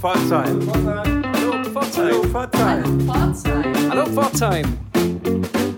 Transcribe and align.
Pforzheim. 0.00 0.60
Hallo 1.34 1.64
Pforzheim. 1.64 2.32
Hallo 3.90 4.06
Pforzheim. 4.06 4.78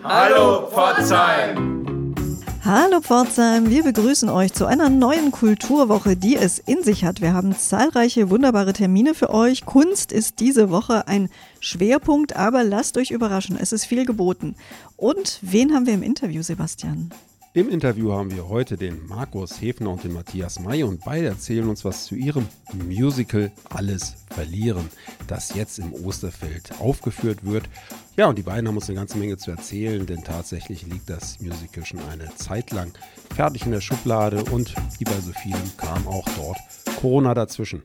Hallo 0.05 0.67
Pforzheim. 0.69 2.15
Hallo 2.63 3.01
Pforzheim, 3.01 3.71
wir 3.71 3.83
begrüßen 3.83 4.29
euch 4.29 4.53
zu 4.53 4.67
einer 4.67 4.91
neuen 4.91 5.31
Kulturwoche, 5.31 6.17
die 6.17 6.37
es 6.37 6.59
in 6.59 6.83
sich 6.83 7.05
hat. 7.05 7.23
Wir 7.23 7.33
haben 7.33 7.57
zahlreiche 7.57 8.29
wunderbare 8.29 8.75
Termine 8.75 9.15
für 9.15 9.31
euch. 9.31 9.65
Kunst 9.65 10.13
ist 10.13 10.39
diese 10.41 10.71
Woche 10.71 11.09
ein 11.09 11.31
Schwerpunkt, 11.61 12.37
aber 12.37 12.63
lasst 12.63 12.99
euch 12.99 13.13
überraschen, 13.13 13.57
es 13.59 13.73
ist 13.73 13.87
viel 13.87 14.05
geboten. 14.05 14.55
Und 14.99 15.39
wen 15.41 15.73
haben 15.73 15.87
wir 15.87 15.95
im 15.95 16.03
Interview, 16.03 16.43
Sebastian? 16.43 17.11
Im 17.53 17.69
Interview 17.69 18.13
haben 18.13 18.31
wir 18.31 18.49
heute 18.49 18.77
den 18.77 19.09
Markus 19.09 19.61
Hefner 19.61 19.91
und 19.91 20.05
den 20.05 20.13
Matthias 20.13 20.61
May 20.61 20.85
und 20.85 21.05
beide 21.05 21.27
erzählen 21.27 21.69
uns 21.69 21.85
was 21.85 22.05
zu 22.05 22.15
ihrem 22.15 22.47
Musical 22.87 23.51
Alles 23.71 24.15
verlieren, 24.31 24.89
das 25.27 25.53
jetzt 25.57 25.81
im 25.81 25.93
Osterfeld 25.93 26.71
aufgeführt 26.79 27.45
wird. 27.45 27.69
Ja, 28.17 28.29
und 28.29 28.39
die 28.39 28.43
beiden 28.43 28.69
haben 28.69 28.77
uns 28.77 28.89
eine 28.89 29.01
ganze 29.01 29.19
Menge 29.19 29.37
zu 29.37 29.51
erzählen, 29.51 30.07
denn 30.07 30.23
tatsächlich 30.23 30.87
liegt 30.87 31.11
das 31.11 31.41
Musical 31.41 31.85
schon 31.85 31.99
eine 32.09 32.33
Zeit 32.37 32.71
lang 32.71 32.93
fertig 33.35 33.67
in 33.67 33.73
der 33.73 33.81
Schublade 33.81 34.45
und 34.45 34.73
wie 35.01 35.05
bei 35.05 35.21
so 35.21 35.33
vielen 35.33 35.77
kam 35.77 36.07
auch 36.07 36.29
dort 36.37 36.59
Corona 37.01 37.35
dazwischen. 37.35 37.83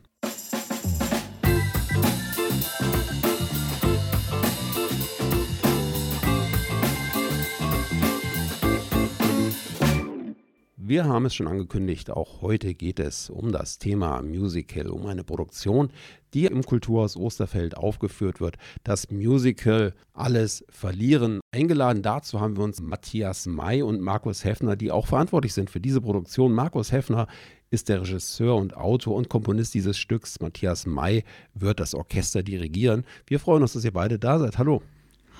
Wir 10.88 11.06
haben 11.06 11.26
es 11.26 11.34
schon 11.34 11.48
angekündigt, 11.48 12.10
auch 12.10 12.42
heute 12.42 12.72
geht 12.72 13.00
es 13.00 13.28
um 13.28 13.50
das 13.50 13.80
Thema 13.80 14.22
Musical, 14.22 14.86
um 14.86 15.06
eine 15.06 15.24
Produktion, 15.24 15.90
die 16.32 16.46
im 16.46 16.62
Kulturhaus 16.62 17.16
Osterfeld 17.16 17.76
aufgeführt 17.76 18.40
wird. 18.40 18.56
Das 18.84 19.10
Musical 19.10 19.94
Alles 20.12 20.64
verlieren. 20.68 21.40
Eingeladen 21.52 22.02
dazu 22.02 22.40
haben 22.40 22.56
wir 22.56 22.62
uns 22.62 22.80
Matthias 22.80 23.46
May 23.46 23.82
und 23.82 24.00
Markus 24.00 24.44
Heffner, 24.44 24.76
die 24.76 24.92
auch 24.92 25.08
verantwortlich 25.08 25.54
sind 25.54 25.70
für 25.70 25.80
diese 25.80 26.00
Produktion. 26.00 26.52
Markus 26.52 26.92
Heffner 26.92 27.26
ist 27.68 27.88
der 27.88 28.02
Regisseur 28.02 28.54
und 28.54 28.76
Autor 28.76 29.16
und 29.16 29.28
Komponist 29.28 29.74
dieses 29.74 29.98
Stücks. 29.98 30.38
Matthias 30.38 30.86
May 30.86 31.24
wird 31.52 31.80
das 31.80 31.96
Orchester 31.96 32.44
dirigieren. 32.44 33.04
Wir 33.26 33.40
freuen 33.40 33.62
uns, 33.62 33.72
dass 33.72 33.84
ihr 33.84 33.92
beide 33.92 34.20
da 34.20 34.38
seid. 34.38 34.56
Hallo. 34.56 34.82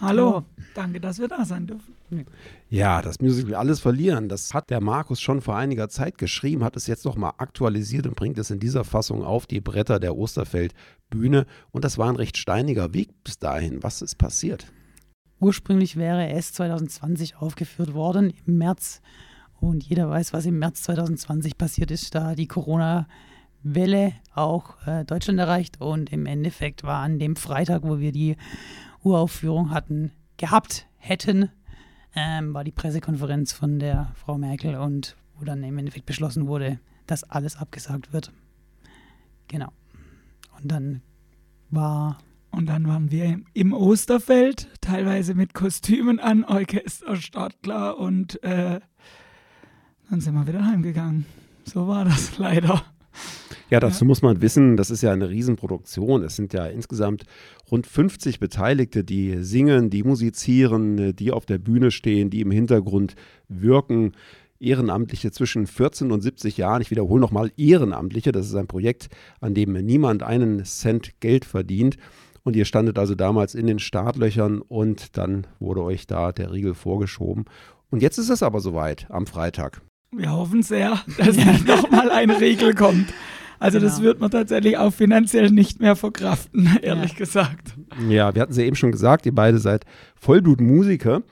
Hallo, 0.01 0.43
danke, 0.75 0.99
dass 0.99 1.21
wir 1.21 1.29
da 1.29 1.45
sein 1.45 1.69
dürfen. 1.69 1.96
Ja, 2.69 3.03
das 3.03 3.21
Musical 3.21 3.55
Alles 3.55 3.81
verlieren, 3.81 4.29
das 4.29 4.55
hat 4.55 4.71
der 4.71 4.81
Markus 4.81 5.21
schon 5.21 5.41
vor 5.41 5.57
einiger 5.57 5.89
Zeit 5.89 6.19
geschrieben, 6.19 6.65
hat 6.65 6.77
es 6.77 6.87
jetzt 6.87 7.05
nochmal 7.05 7.33
aktualisiert 7.39 8.07
und 8.07 8.17
bringt 8.17 8.39
es 8.39 8.51
in 8.51 8.61
dieser 8.61 8.85
Fassung 8.85 9.25
auf 9.25 9.47
die 9.47 9.61
Bretter 9.61 9.99
der 10.01 10.17
Osterfeld-Bühne. 10.17 11.47
Und 11.71 11.85
das 11.85 11.99
war 11.99 12.09
ein 12.09 12.17
recht 12.17 12.37
steiniger 12.37 12.93
Weg 12.95 13.11
bis 13.25 13.39
dahin. 13.39 13.83
Was 13.83 14.03
ist 14.03 14.19
passiert? 14.19 14.73
Ursprünglich 15.39 15.97
wäre 15.97 16.29
es 16.31 16.53
2020 16.55 17.37
aufgeführt 17.37 17.95
worden, 17.95 18.33
im 18.47 18.59
März. 18.59 19.03
Und 19.61 19.85
jeder 19.85 20.09
weiß, 20.09 20.33
was 20.33 20.47
im 20.47 20.59
März 20.59 20.83
2020 20.85 21.59
passiert 21.59 21.91
ist, 21.91 22.15
da 22.15 22.35
die 22.35 22.47
Corona-Welle 22.47 24.13
auch 24.35 24.87
äh, 24.87 25.05
Deutschland 25.05 25.39
erreicht. 25.39 25.81
Und 25.81 26.13
im 26.13 26.27
Endeffekt 26.27 26.85
war 26.85 27.03
an 27.03 27.19
dem 27.19 27.37
Freitag, 27.37 27.83
wo 27.83 27.99
wir 27.99 28.13
die 28.13 28.37
Uraufführung 29.03 29.71
hatten, 29.71 30.13
gehabt 30.37 30.87
hätten, 30.97 31.51
ähm, 32.17 32.55
war 32.55 32.65
die 32.65 32.73
Pressekonferenz 32.73 33.53
von 33.53 33.79
der 33.79 34.13
Frau 34.15 34.39
Merkel 34.39 34.77
und 34.77 35.17
wo 35.39 35.45
dann 35.45 35.63
im 35.63 35.79
Endeffekt 35.79 36.07
beschlossen 36.07 36.47
wurde, 36.47 36.81
dass 37.07 37.25
alles 37.25 37.57
abgesagt 37.57 38.13
wird. 38.13 38.33
Genau. 39.49 39.69
Und 40.59 40.73
dann 40.73 41.03
war. 41.71 42.19
Und 42.51 42.67
dann 42.67 42.89
waren 42.89 43.11
wir 43.11 43.41
im 43.53 43.75
Osterfeld, 43.75 44.71
teilweise 44.81 45.35
mit 45.35 45.53
Kostümen 45.53 46.19
an, 46.19 46.43
Orchester 46.45 47.17
startklar 47.17 47.99
und 47.99 48.43
äh, 48.43 48.81
dann 50.09 50.21
sind 50.21 50.35
wir 50.35 50.47
wieder 50.47 50.65
heimgegangen. 50.65 51.27
So 51.65 51.87
war 51.87 52.07
das 52.07 52.39
leider. 52.39 52.83
Ja, 53.69 53.81
dazu 53.81 54.05
ja. 54.05 54.07
muss 54.07 54.23
man 54.23 54.41
wissen, 54.41 54.77
das 54.77 54.91
ist 54.91 55.03
ja 55.03 55.13
eine 55.13 55.29
Riesenproduktion. 55.29 56.23
Es 56.23 56.37
sind 56.37 56.53
ja 56.53 56.67
insgesamt 56.67 57.25
rund 57.71 57.87
50 57.87 58.39
Beteiligte, 58.39 59.03
die 59.03 59.43
singen, 59.43 59.91
die 59.91 60.05
musizieren, 60.05 61.17
die 61.17 61.33
auf 61.33 61.47
der 61.47 61.59
Bühne 61.59 61.91
stehen, 61.91 62.31
die 62.31 62.41
im 62.41 62.51
Hintergrund 62.51 63.17
wirken. 63.49 64.13
Ehrenamtliche 64.59 65.33
zwischen 65.33 65.67
14 65.67 66.13
und 66.13 66.23
70 66.23 66.57
Jahren. 66.57 66.81
Ich 66.81 66.91
wiederhole 66.91 67.21
nochmal 67.21 67.53
Ehrenamtliche. 67.57 68.33
Das 68.33 68.47
ist 68.47 68.55
ein 68.55 68.69
Projekt, 68.69 69.09
an 69.41 69.55
dem 69.55 69.73
niemand 69.73 70.23
einen 70.23 70.65
Cent 70.65 71.21
Geld 71.21 71.45
verdient. 71.45 71.97
Und 72.43 72.55
ihr 72.55 72.65
standet 72.65 72.99
also 72.99 73.17
damals 73.17 73.55
in 73.57 73.67
den 73.67 73.81
Startlöchern 73.81 74.63
und 74.63 75.19
dann 75.19 75.49
wurde 75.59 75.83
euch 75.83 76.07
da 76.07 76.31
der 76.31 76.53
Riegel 76.53 76.75
vorgeschoben. 76.75 77.45
Und 77.91 78.03
jetzt 78.03 78.19
ist 78.19 78.31
es 78.31 78.43
aber 78.43 78.61
soweit 78.61 79.07
am 79.11 79.27
Freitag. 79.27 79.83
Wir 80.13 80.33
hoffen 80.33 80.63
sehr, 80.63 81.01
dass 81.19 81.37
nicht 81.45 81.67
nochmal 81.67 82.11
ein 82.11 82.31
Riegel 82.31 82.75
kommt. 82.75 83.13
Also 83.59 83.79
genau. 83.79 83.91
das 83.91 84.03
wird 84.03 84.21
man 84.21 84.31
tatsächlich 84.31 84.77
auch 84.77 84.93
finanziell 84.93 85.51
nicht 85.51 85.81
mehr 85.81 85.97
verkraften, 85.97 86.69
ehrlich 86.83 87.13
ja. 87.13 87.19
gesagt. 87.19 87.75
Ja, 88.09 88.35
wir 88.35 88.43
hatten 88.43 88.53
es 88.53 88.59
ja 88.59 88.65
eben 88.65 88.77
schon 88.77 88.93
gesagt, 88.93 89.27
ihr 89.27 89.35
beide 89.35 89.59
seid 89.59 89.85
Vollblutmusiker 90.17 91.23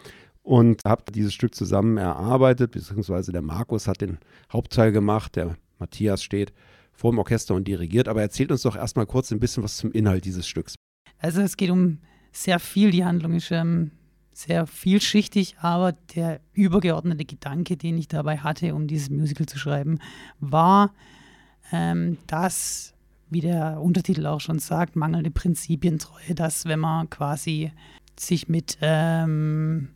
und 0.42 0.82
habt 0.84 1.14
dieses 1.14 1.34
Stück 1.34 1.54
zusammen 1.54 1.96
erarbeitet, 1.96 2.72
beziehungsweise 2.72 3.32
der 3.32 3.42
Markus 3.42 3.88
hat 3.88 4.00
den 4.00 4.18
Hauptteil 4.52 4.92
gemacht, 4.92 5.36
der 5.36 5.56
Matthias 5.78 6.22
steht 6.22 6.52
vor 6.92 7.10
dem 7.10 7.18
Orchester 7.18 7.54
und 7.54 7.66
dirigiert. 7.66 8.08
Aber 8.08 8.22
erzählt 8.22 8.50
uns 8.50 8.62
doch 8.62 8.76
erstmal 8.76 9.06
kurz 9.06 9.30
ein 9.32 9.40
bisschen 9.40 9.62
was 9.62 9.76
zum 9.76 9.90
Inhalt 9.92 10.24
dieses 10.24 10.46
Stücks. 10.46 10.76
Also 11.18 11.40
es 11.40 11.56
geht 11.56 11.70
um 11.70 11.98
sehr 12.32 12.58
viel, 12.58 12.90
die 12.90 13.04
Handlung 13.04 13.34
ist 13.34 13.50
ähm, 13.50 13.90
sehr 14.32 14.66
vielschichtig, 14.66 15.56
aber 15.60 15.92
der 16.14 16.40
übergeordnete 16.52 17.24
Gedanke, 17.24 17.76
den 17.76 17.96
ich 17.96 18.08
dabei 18.08 18.38
hatte, 18.38 18.74
um 18.74 18.86
dieses 18.86 19.10
Musical 19.10 19.46
zu 19.46 19.58
schreiben, 19.58 19.98
war, 20.40 20.92
ähm, 21.72 22.18
dass, 22.26 22.94
wie 23.30 23.40
der 23.40 23.80
Untertitel 23.80 24.26
auch 24.26 24.40
schon 24.40 24.58
sagt, 24.58 24.96
mangelnde 24.96 25.30
Prinzipientreue, 25.30 26.34
dass 26.34 26.66
wenn 26.66 26.80
man 26.80 27.10
quasi 27.10 27.72
sich 28.18 28.48
mit, 28.48 28.78
ähm, 28.80 29.88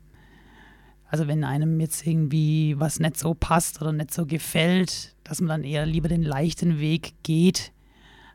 also 1.09 1.29
wenn 1.29 1.45
einem 1.45 1.81
jetzt 1.81 2.06
irgendwie 2.06 2.79
was 2.79 3.01
nicht 3.01 3.17
so 3.17 3.34
passt 3.34 3.81
oder 3.81 3.93
nicht 3.93 4.12
so 4.12 4.27
gefällt, 4.27 5.15
dass 5.25 5.41
man 5.41 5.49
dann 5.49 5.65
eher 5.65 5.87
lieber 5.87 6.09
den 6.09 6.23
leichten 6.23 6.81
Weg 6.81 7.15
geht, 7.23 7.73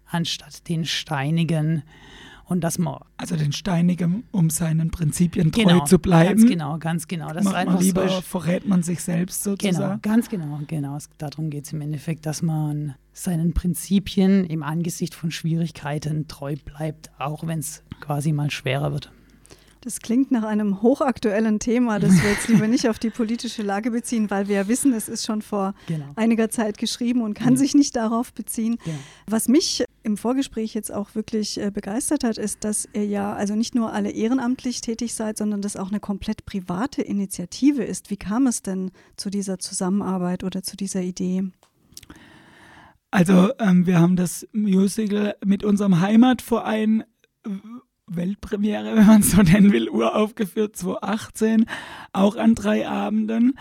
anstatt 0.06 0.68
den 0.70 0.86
steinigen 0.86 1.84
und 2.46 2.62
dass 2.62 2.78
man 2.78 3.00
also 3.18 3.36
den 3.36 3.52
Steinigen, 3.52 4.24
um 4.32 4.50
seinen 4.50 4.92
Prinzipien 4.92 5.52
treu 5.52 5.64
genau, 5.64 5.86
zu 5.86 6.00
bleiben. 6.00 6.40
Ganz 6.40 6.50
genau, 6.50 6.78
ganz 6.78 7.08
genau. 7.08 7.34
Das 7.34 7.46
Macht 7.46 7.66
man 7.66 7.80
lieber 7.80 8.08
so 8.08 8.22
verrät 8.22 8.68
man 8.68 8.84
sich 8.84 9.02
selbst 9.02 9.44
sozusagen. 9.44 10.02
Genau, 10.02 10.16
ganz 10.16 10.30
genau, 10.30 10.60
genau. 10.68 10.98
Darum 11.18 11.50
geht 11.50 11.66
es 11.66 11.74
im 11.74 11.82
Endeffekt, 11.82 12.26
dass 12.26 12.42
man 12.42 12.96
seinen 13.14 13.54
Prinzipien 13.54 14.46
im 14.46 14.64
Angesicht 14.64 15.16
von 15.16 15.32
Schwierigkeiten 15.32 16.28
treu 16.28 16.56
bleibt, 16.64 17.12
auch 17.20 17.46
wenn 17.46 17.60
es 17.60 17.84
quasi 18.00 18.34
mal 18.34 18.52
schwerer 18.52 18.92
wird. 18.92 19.12
Das 19.82 20.00
klingt 20.00 20.32
nach 20.32 20.44
einem 20.44 20.82
hochaktuellen 20.82 21.60
Thema, 21.60 22.00
das 22.00 22.14
wir 22.24 22.30
jetzt 22.30 22.48
lieber 22.48 22.68
nicht 22.68 22.88
auf 22.88 23.00
die 23.00 23.10
politische 23.10 23.64
Lage 23.64 23.92
beziehen, 23.92 24.32
weil 24.32 24.48
wir 24.48 24.56
ja 24.56 24.68
wissen, 24.70 24.94
es 24.94 25.10
ist 25.10 25.26
schon 25.26 25.42
vor 25.42 25.76
genau. 25.88 26.06
einiger 26.16 26.50
Zeit 26.50 26.78
geschrieben 26.78 27.22
und 27.22 27.34
kann 27.34 27.54
mhm. 27.54 27.58
sich 27.58 27.76
nicht 27.76 27.98
darauf 27.98 28.32
beziehen. 28.32 28.78
Ja. 28.86 28.94
Was 29.28 29.50
mich 29.50 29.84
im 30.04 30.18
Vorgespräch 30.18 30.74
jetzt 30.74 30.94
auch 30.94 31.16
wirklich 31.16 31.60
äh, 31.60 31.72
begeistert 31.72 32.24
hat, 32.24 32.38
ist, 32.38 32.64
dass 32.64 32.88
ihr 32.94 33.06
ja 33.06 33.34
also 33.34 33.56
nicht 33.56 33.74
nur 33.74 33.94
alle 33.94 34.12
ehrenamtlich 34.12 34.82
tätig 34.82 35.14
seid, 35.14 35.38
sondern 35.38 35.62
das 35.62 35.78
auch 35.78 35.90
eine 35.90 36.00
komplett 36.00 36.46
private 36.46 37.02
Initiative 37.02 37.84
ist. 37.84 38.10
Wie 38.10 38.18
kam 38.18 38.48
es 38.48 38.62
denn 38.62 38.92
zu 39.18 39.30
dieser 39.30 39.60
Zusammenarbeit 39.60 40.44
oder 40.44 40.62
zu 40.62 40.78
dieser 40.78 41.02
Idee? 41.02 41.46
Also 43.12 43.52
ähm, 43.60 43.86
wir 43.86 44.00
haben 44.00 44.16
das 44.16 44.48
Musical 44.52 45.36
mit 45.46 45.64
unserem 45.64 46.00
Heimatverein 46.00 47.04
Weltpremiere, 48.08 48.96
wenn 48.96 49.06
man 49.06 49.22
es 49.22 49.32
so 49.32 49.42
nennen 49.42 49.72
will, 49.72 49.90
uraufgeführt 49.90 50.76
2018, 50.76 51.66
auch 52.12 52.36
an 52.36 52.56
drei 52.56 52.88
Abenden. 52.88 53.58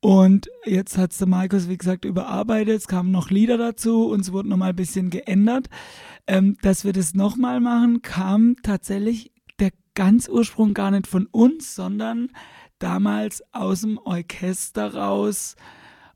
Und 0.00 0.48
jetzt 0.64 0.96
hat 0.96 1.18
der 1.20 1.28
Markus, 1.28 1.68
wie 1.68 1.76
gesagt, 1.76 2.06
überarbeitet. 2.06 2.78
Es 2.78 2.88
kamen 2.88 3.10
noch 3.10 3.30
Lieder 3.30 3.58
dazu 3.58 4.08
und 4.08 4.20
es 4.20 4.32
wurde 4.32 4.48
nochmal 4.48 4.70
ein 4.70 4.76
bisschen 4.76 5.10
geändert. 5.10 5.68
Ähm, 6.26 6.56
dass 6.62 6.84
wir 6.84 6.92
das 6.92 7.14
nochmal 7.14 7.60
machen, 7.60 8.00
kam 8.02 8.56
tatsächlich 8.62 9.32
der 9.58 9.70
ganz 9.94 10.28
Ursprung 10.28 10.72
gar 10.72 10.90
nicht 10.90 11.06
von 11.06 11.26
uns, 11.26 11.74
sondern 11.74 12.30
damals 12.78 13.42
aus 13.52 13.82
dem 13.82 13.98
Orchester 13.98 14.94
raus. 14.94 15.56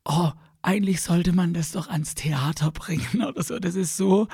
Oh, 0.06 0.30
eigentlich 0.62 1.02
sollte 1.02 1.34
man 1.34 1.52
das 1.52 1.72
doch 1.72 1.88
ans 1.88 2.14
Theater 2.14 2.70
bringen 2.70 3.22
oder 3.28 3.42
so. 3.42 3.58
Das 3.58 3.74
ist 3.74 3.98
so 3.98 4.28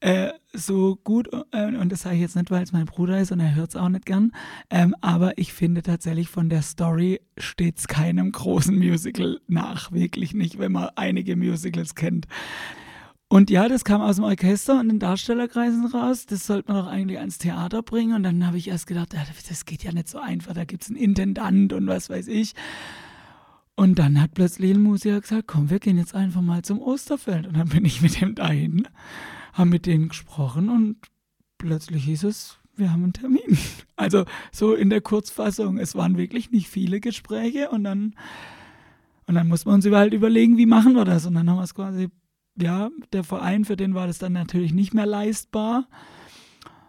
äh, 0.00 0.30
so 0.52 0.96
gut, 1.02 1.28
äh, 1.52 1.66
und 1.76 1.90
das 1.90 2.02
sage 2.02 2.16
ich 2.16 2.20
jetzt 2.20 2.36
nicht, 2.36 2.50
weil 2.50 2.62
es 2.62 2.72
mein 2.72 2.86
Bruder 2.86 3.20
ist 3.20 3.32
und 3.32 3.40
er 3.40 3.54
hört 3.54 3.70
es 3.70 3.76
auch 3.76 3.88
nicht 3.88 4.06
gern, 4.06 4.32
ähm, 4.70 4.94
aber 5.00 5.38
ich 5.38 5.52
finde 5.52 5.82
tatsächlich 5.82 6.28
von 6.28 6.48
der 6.48 6.62
Story 6.62 7.20
steht 7.36 7.78
es 7.78 7.88
keinem 7.88 8.32
großen 8.32 8.76
Musical 8.76 9.40
nach, 9.48 9.92
wirklich 9.92 10.34
nicht, 10.34 10.58
wenn 10.58 10.72
man 10.72 10.90
einige 10.94 11.36
Musicals 11.36 11.94
kennt. 11.94 12.26
Und 13.30 13.50
ja, 13.50 13.68
das 13.68 13.84
kam 13.84 14.00
aus 14.00 14.16
dem 14.16 14.24
Orchester 14.24 14.80
und 14.80 14.88
den 14.88 14.98
Darstellerkreisen 14.98 15.84
raus. 15.86 16.24
Das 16.24 16.46
sollte 16.46 16.72
man 16.72 16.82
doch 16.82 16.90
eigentlich 16.90 17.18
ans 17.18 17.36
Theater 17.36 17.82
bringen. 17.82 18.14
Und 18.14 18.22
dann 18.22 18.46
habe 18.46 18.56
ich 18.56 18.68
erst 18.68 18.86
gedacht, 18.86 19.12
ja, 19.12 19.20
das 19.48 19.66
geht 19.66 19.84
ja 19.84 19.92
nicht 19.92 20.08
so 20.08 20.18
einfach. 20.18 20.54
Da 20.54 20.64
gibt 20.64 20.84
es 20.84 20.88
einen 20.88 20.96
Intendant 20.96 21.74
und 21.74 21.86
was 21.86 22.08
weiß 22.08 22.26
ich. 22.28 22.54
Und 23.74 23.98
dann 23.98 24.20
hat 24.20 24.32
plötzlich 24.32 24.74
ein 24.74 24.82
Musiker 24.82 25.20
gesagt, 25.20 25.46
komm, 25.46 25.68
wir 25.68 25.78
gehen 25.78 25.98
jetzt 25.98 26.14
einfach 26.14 26.40
mal 26.40 26.62
zum 26.62 26.80
Osterfeld. 26.80 27.46
Und 27.46 27.58
dann 27.58 27.68
bin 27.68 27.84
ich 27.84 28.00
mit 28.00 28.18
dem 28.18 28.34
dahin, 28.34 28.88
haben 29.58 29.70
mit 29.70 29.86
denen 29.86 30.08
gesprochen 30.08 30.70
und 30.70 30.96
plötzlich 31.58 32.04
hieß 32.04 32.24
es, 32.24 32.58
wir 32.76 32.92
haben 32.92 33.02
einen 33.02 33.12
Termin. 33.12 33.58
Also 33.96 34.26
so 34.52 34.74
in 34.74 34.90
der 34.90 35.00
Kurzfassung, 35.00 35.76
es 35.76 35.96
waren 35.96 36.16
wirklich 36.16 36.52
nicht 36.52 36.68
viele 36.68 37.00
Gespräche 37.00 37.68
und 37.70 37.82
dann, 37.82 38.14
und 39.26 39.34
dann 39.34 39.48
muss 39.48 39.64
man 39.64 39.74
uns 39.74 39.86
halt 39.90 40.14
überlegen, 40.14 40.56
wie 40.56 40.66
machen 40.66 40.94
wir 40.94 41.04
das. 41.04 41.26
Und 41.26 41.34
dann 41.34 41.50
haben 41.50 41.56
wir 41.56 41.64
es 41.64 41.74
quasi 41.74 42.08
ja, 42.62 42.90
der 43.12 43.24
Verein, 43.24 43.64
für 43.64 43.76
den 43.76 43.94
war 43.94 44.06
das 44.06 44.18
dann 44.18 44.32
natürlich 44.32 44.72
nicht 44.72 44.94
mehr 44.94 45.04
leistbar. 45.04 45.88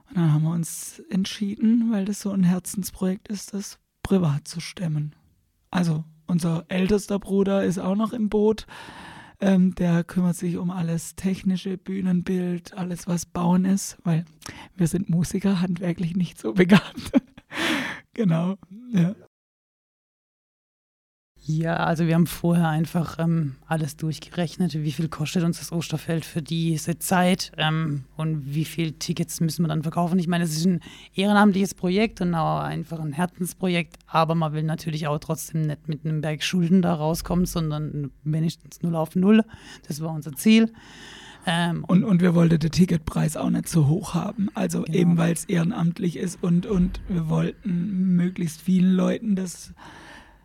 Und 0.09 0.17
dann 0.17 0.33
haben 0.33 0.43
wir 0.43 0.51
uns 0.51 0.99
entschieden, 1.09 1.91
weil 1.91 2.05
das 2.05 2.21
so 2.21 2.31
ein 2.31 2.43
Herzensprojekt 2.43 3.27
ist, 3.27 3.55
das 3.55 3.79
privat 4.03 4.47
zu 4.47 4.59
stemmen. 4.59 5.15
Also 5.71 6.03
unser 6.27 6.65
ältester 6.67 7.19
Bruder 7.19 7.63
ist 7.63 7.79
auch 7.79 7.95
noch 7.95 8.13
im 8.13 8.29
Boot. 8.29 8.65
Ähm, 9.41 9.73
der 9.75 10.03
kümmert 10.03 10.35
sich 10.35 10.57
um 10.57 10.69
alles 10.69 11.15
technische, 11.15 11.77
Bühnenbild, 11.77 12.73
alles 12.73 13.07
was 13.07 13.25
Bauen 13.25 13.63
ist, 13.63 13.97
weil 14.03 14.25
wir 14.75 14.87
sind 14.87 15.09
Musiker, 15.09 15.61
handwerklich 15.61 16.15
nicht 16.15 16.39
so 16.39 16.53
begabt. 16.53 17.11
genau. 18.13 18.57
Ja. 18.91 19.15
Ja, 21.51 21.77
also 21.77 22.05
wir 22.05 22.13
haben 22.13 22.27
vorher 22.27 22.67
einfach 22.67 23.17
ähm, 23.17 23.55
alles 23.65 23.97
durchgerechnet, 23.97 24.75
wie 24.75 24.91
viel 24.91 25.07
kostet 25.07 25.43
uns 25.43 25.57
das 25.57 25.71
Osterfeld 25.71 26.23
für 26.23 26.43
diese 26.43 26.99
Zeit 26.99 27.51
ähm, 27.57 28.03
und 28.17 28.53
wie 28.53 28.65
viele 28.65 28.93
Tickets 28.93 29.41
müssen 29.41 29.63
wir 29.63 29.69
dann 29.69 29.81
verkaufen. 29.81 30.19
Ich 30.19 30.27
meine, 30.27 30.43
es 30.43 30.55
ist 30.55 30.67
ein 30.67 30.79
ehrenamtliches 31.15 31.73
Projekt 31.73 32.21
und 32.21 32.35
auch 32.35 32.59
einfach 32.59 32.99
ein 32.99 33.13
Herzensprojekt, 33.13 33.95
aber 34.05 34.35
man 34.35 34.53
will 34.53 34.61
natürlich 34.61 35.07
auch 35.07 35.17
trotzdem 35.17 35.63
nicht 35.63 35.87
mit 35.87 36.05
einem 36.05 36.21
Berg 36.21 36.43
Schulden 36.43 36.83
da 36.83 36.93
rauskommen, 36.93 37.47
sondern 37.47 38.11
wenigstens 38.23 38.83
null 38.83 38.95
auf 38.95 39.15
null. 39.15 39.43
Das 39.87 40.01
war 40.01 40.11
unser 40.13 40.33
Ziel. 40.33 40.71
Ähm, 41.47 41.83
und, 41.85 42.03
und 42.03 42.21
wir 42.21 42.35
wollten 42.35 42.59
den 42.59 42.69
Ticketpreis 42.69 43.37
auch 43.37 43.49
nicht 43.49 43.69
so 43.69 43.87
hoch 43.87 44.13
haben. 44.13 44.49
Also 44.53 44.83
genau. 44.83 44.95
eben 44.99 45.17
weil 45.17 45.33
es 45.33 45.45
ehrenamtlich 45.45 46.17
ist 46.17 46.43
und, 46.43 46.67
und 46.67 47.01
wir 47.07 47.27
wollten 47.27 48.15
möglichst 48.15 48.61
vielen 48.61 48.91
Leuten 48.91 49.35
das 49.35 49.73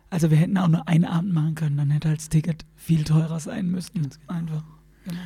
also 0.09 0.29
wir 0.29 0.37
hätten 0.37 0.57
auch 0.57 0.67
nur 0.67 0.87
einen 0.87 1.05
Abend 1.05 1.33
machen 1.33 1.55
können, 1.55 1.77
dann 1.77 1.89
hätte 1.89 2.09
halt 2.09 2.19
das 2.19 2.29
Ticket 2.29 2.65
viel 2.75 3.03
teurer 3.03 3.39
sein 3.39 3.69
müssen. 3.69 3.93
Genau. 3.93 4.15
Einfach. 4.27 4.63
Genau. 5.03 5.19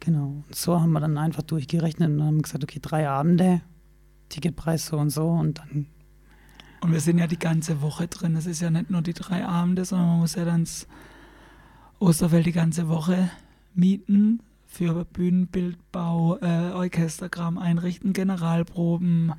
genau. 0.00 0.26
Und 0.46 0.54
so 0.54 0.80
haben 0.80 0.92
wir 0.92 1.00
dann 1.00 1.18
einfach 1.18 1.42
durchgerechnet 1.42 2.10
und 2.10 2.22
haben 2.22 2.42
gesagt, 2.42 2.62
okay, 2.62 2.78
drei 2.80 3.08
Abende, 3.08 3.62
Ticketpreis 4.28 4.86
so 4.86 4.98
und 4.98 5.10
so 5.10 5.28
und 5.28 5.58
dann. 5.58 5.86
Und 6.80 6.92
wir 6.92 7.00
sind 7.00 7.18
ja 7.18 7.28
die 7.28 7.38
ganze 7.38 7.80
Woche 7.80 8.08
drin. 8.08 8.34
Es 8.34 8.46
ist 8.46 8.60
ja 8.60 8.70
nicht 8.70 8.90
nur 8.90 9.02
die 9.02 9.14
drei 9.14 9.46
Abende, 9.46 9.84
sondern 9.84 10.08
man 10.08 10.18
muss 10.20 10.34
ja 10.34 10.44
dann 10.44 10.64
das 10.64 10.88
Osterfeld 12.00 12.46
die 12.46 12.52
ganze 12.52 12.88
Woche 12.88 13.30
mieten 13.74 14.40
für 14.66 15.04
Bühnenbildbau, 15.04 16.38
äh, 16.38 16.72
Orchesterkram 16.72 17.58
einrichten, 17.58 18.12
Generalproben, 18.12 19.34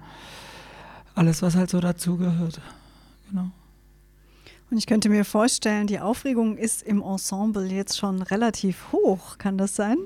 alles, 1.16 1.42
was 1.42 1.56
halt 1.56 1.70
so 1.70 1.82
dazugehört. 1.82 2.62
Genau. 3.30 3.52
Und 4.74 4.80
ich 4.80 4.88
könnte 4.88 5.08
mir 5.08 5.24
vorstellen, 5.24 5.86
die 5.86 6.00
Aufregung 6.00 6.58
ist 6.58 6.82
im 6.82 7.00
Ensemble 7.04 7.68
jetzt 7.68 7.96
schon 7.96 8.24
relativ 8.24 8.92
hoch. 8.92 9.38
Kann 9.38 9.56
das 9.56 9.76
sein? 9.76 9.98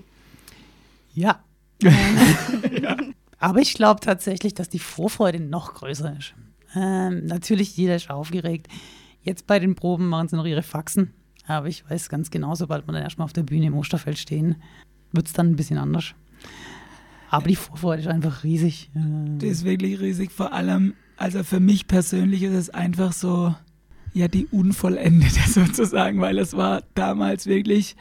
Ja. 1.13 1.41
ja. 1.81 2.97
Aber 3.39 3.61
ich 3.61 3.75
glaube 3.75 4.01
tatsächlich, 4.01 4.55
dass 4.55 4.67
die 4.67 4.79
Vorfreude 4.79 5.39
noch 5.39 5.75
größer 5.75 6.17
ist. 6.17 6.33
Ähm, 6.75 7.27
natürlich, 7.27 7.77
jeder 7.77 7.95
ist 7.95 8.09
aufgeregt. 8.09 8.67
Jetzt 9.21 9.47
bei 9.47 9.57
den 9.57 9.75
Proben 9.75 10.09
machen 10.09 10.27
sie 10.27 10.35
noch 10.35 10.43
ihre 10.43 10.63
Faxen. 10.63 11.13
Aber 11.45 11.67
ich 11.67 11.89
weiß 11.89 12.09
ganz 12.09 12.29
genau, 12.29 12.53
sobald 12.55 12.85
wir 12.89 12.91
dann 12.91 13.03
erstmal 13.03 13.23
auf 13.23 13.31
der 13.31 13.43
Bühne 13.43 13.67
im 13.67 13.73
Osterfeld 13.73 14.17
stehen, 14.17 14.57
wird 15.13 15.27
es 15.27 15.31
dann 15.33 15.47
ein 15.47 15.55
bisschen 15.55 15.77
anders. 15.77 16.13
Aber 17.29 17.47
die 17.47 17.55
Vorfreude 17.55 18.01
ist 18.01 18.09
einfach 18.09 18.43
riesig. 18.43 18.91
Die 18.93 19.47
ist 19.47 19.63
wirklich 19.63 20.01
riesig. 20.01 20.33
Vor 20.33 20.51
allem, 20.51 20.93
also 21.15 21.41
für 21.45 21.61
mich 21.61 21.87
persönlich 21.87 22.43
ist 22.43 22.53
es 22.53 22.69
einfach 22.69 23.13
so, 23.13 23.55
ja 24.17 24.27
die 24.27 24.47
Unvollendete 24.47 25.41
sozusagen, 25.47 26.21
weil 26.21 26.37
es 26.39 26.55
war 26.55 26.83
damals 26.95 27.45
wirklich 27.45 27.95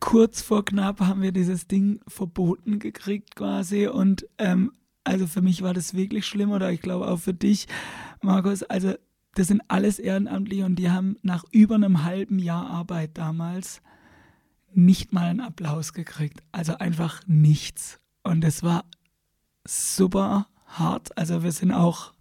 kurz 0.00 0.42
vor 0.42 0.64
knapp 0.64 1.00
haben 1.00 1.22
wir 1.22 1.32
dieses 1.32 1.66
Ding 1.66 2.00
verboten 2.06 2.78
gekriegt 2.78 3.34
quasi 3.34 3.86
und 3.86 4.26
ähm, 4.38 4.72
also 5.04 5.26
für 5.26 5.40
mich 5.40 5.62
war 5.62 5.72
das 5.72 5.94
wirklich 5.94 6.26
schlimm 6.26 6.50
oder 6.50 6.70
ich 6.72 6.80
glaube 6.82 7.08
auch 7.08 7.18
für 7.18 7.34
dich, 7.34 7.66
Markus, 8.22 8.62
also 8.64 8.94
das 9.36 9.48
sind 9.48 9.62
alles 9.68 9.98
Ehrenamtliche 9.98 10.64
und 10.64 10.76
die 10.76 10.90
haben 10.90 11.16
nach 11.22 11.44
über 11.52 11.76
einem 11.76 12.04
halben 12.04 12.38
Jahr 12.38 12.68
Arbeit 12.70 13.18
damals 13.18 13.82
nicht 14.72 15.12
mal 15.12 15.26
einen 15.26 15.40
Applaus 15.40 15.92
gekriegt. 15.92 16.42
Also 16.52 16.78
einfach 16.78 17.20
nichts. 17.26 17.98
Und 18.22 18.44
es 18.44 18.62
war 18.62 18.84
super 19.64 20.48
hart. 20.66 21.16
Also 21.16 21.42
wir 21.42 21.52
sind 21.52 21.72
auch 21.72 22.12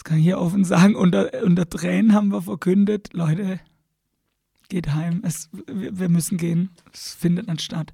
das 0.00 0.04
kann 0.04 0.16
ich 0.16 0.24
hier 0.24 0.38
offen 0.38 0.64
sagen, 0.64 0.94
unter, 0.94 1.30
unter 1.44 1.68
Tränen 1.68 2.14
haben 2.14 2.28
wir 2.28 2.40
verkündet, 2.40 3.10
Leute, 3.12 3.60
geht 4.70 4.94
heim, 4.94 5.20
es, 5.26 5.50
wir, 5.66 5.98
wir 5.98 6.08
müssen 6.08 6.38
gehen, 6.38 6.70
es 6.90 7.12
findet 7.12 7.48
nicht 7.48 7.60
statt. 7.60 7.92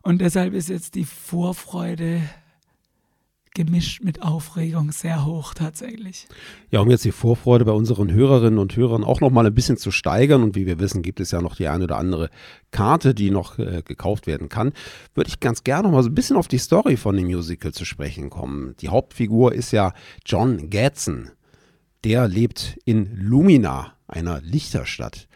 Und 0.00 0.22
deshalb 0.22 0.54
ist 0.54 0.70
jetzt 0.70 0.94
die 0.94 1.04
Vorfreude 1.04 2.22
gemischt 3.54 4.02
mit 4.02 4.22
Aufregung 4.22 4.92
sehr 4.92 5.24
hoch 5.24 5.54
tatsächlich. 5.54 6.26
Ja, 6.70 6.80
um 6.80 6.90
jetzt 6.90 7.04
die 7.04 7.12
Vorfreude 7.12 7.64
bei 7.64 7.72
unseren 7.72 8.12
Hörerinnen 8.12 8.58
und 8.58 8.76
Hörern 8.76 9.04
auch 9.04 9.20
noch 9.20 9.30
mal 9.30 9.46
ein 9.46 9.54
bisschen 9.54 9.76
zu 9.76 9.90
steigern 9.90 10.42
und 10.42 10.54
wie 10.54 10.66
wir 10.66 10.78
wissen, 10.78 11.02
gibt 11.02 11.20
es 11.20 11.30
ja 11.30 11.40
noch 11.40 11.56
die 11.56 11.68
eine 11.68 11.84
oder 11.84 11.96
andere 11.96 12.30
Karte, 12.70 13.14
die 13.14 13.30
noch 13.30 13.58
äh, 13.58 13.82
gekauft 13.84 14.26
werden 14.26 14.48
kann, 14.48 14.72
würde 15.14 15.28
ich 15.28 15.40
ganz 15.40 15.64
gerne 15.64 15.88
noch 15.88 15.94
mal 15.94 16.02
so 16.02 16.08
ein 16.08 16.14
bisschen 16.14 16.36
auf 16.36 16.48
die 16.48 16.58
Story 16.58 16.96
von 16.96 17.16
dem 17.16 17.26
Musical 17.26 17.72
zu 17.72 17.84
sprechen 17.84 18.30
kommen. 18.30 18.74
Die 18.80 18.88
Hauptfigur 18.88 19.52
ist 19.52 19.72
ja 19.72 19.92
John 20.24 20.70
Gadsden. 20.70 21.30
Der 22.04 22.28
lebt 22.28 22.78
in 22.84 23.16
Lumina, 23.16 23.92
einer 24.06 24.40
Lichterstadt. 24.40 25.28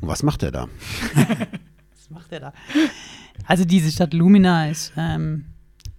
Und 0.00 0.08
was 0.08 0.22
macht 0.22 0.42
er 0.42 0.50
da? 0.50 0.68
was 1.14 2.10
macht 2.10 2.32
er 2.32 2.40
da? 2.40 2.52
Also 3.46 3.64
diese 3.64 3.90
Stadt 3.90 4.14
Lumina 4.14 4.68
ist 4.68 4.92
ähm 4.96 5.46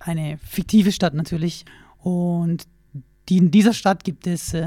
eine 0.05 0.37
fiktive 0.37 0.91
Stadt 0.91 1.13
natürlich. 1.13 1.65
Und 1.99 2.67
die, 3.29 3.37
in 3.37 3.51
dieser 3.51 3.73
Stadt 3.73 4.03
gibt 4.03 4.27
es, 4.27 4.53
äh, 4.53 4.61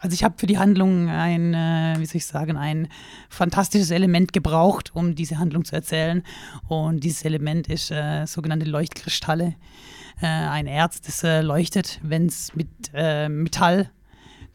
also 0.00 0.14
ich 0.14 0.24
habe 0.24 0.34
für 0.38 0.46
die 0.46 0.58
Handlung 0.58 1.08
ein, 1.08 1.54
äh, 1.54 1.96
wie 1.98 2.06
soll 2.06 2.16
ich 2.16 2.26
sagen, 2.26 2.56
ein 2.56 2.88
fantastisches 3.28 3.90
Element 3.90 4.32
gebraucht, 4.32 4.94
um 4.94 5.14
diese 5.14 5.38
Handlung 5.38 5.64
zu 5.64 5.74
erzählen. 5.74 6.22
Und 6.66 7.04
dieses 7.04 7.24
Element 7.24 7.68
ist 7.68 7.90
äh, 7.90 8.26
sogenannte 8.26 8.66
Leuchtkristalle. 8.66 9.54
Äh, 10.20 10.26
ein 10.26 10.66
Erz, 10.66 11.00
das 11.00 11.22
äh, 11.22 11.42
leuchtet, 11.42 12.00
wenn 12.02 12.26
es 12.26 12.54
mit 12.54 12.68
äh, 12.92 13.28
Metall 13.28 13.90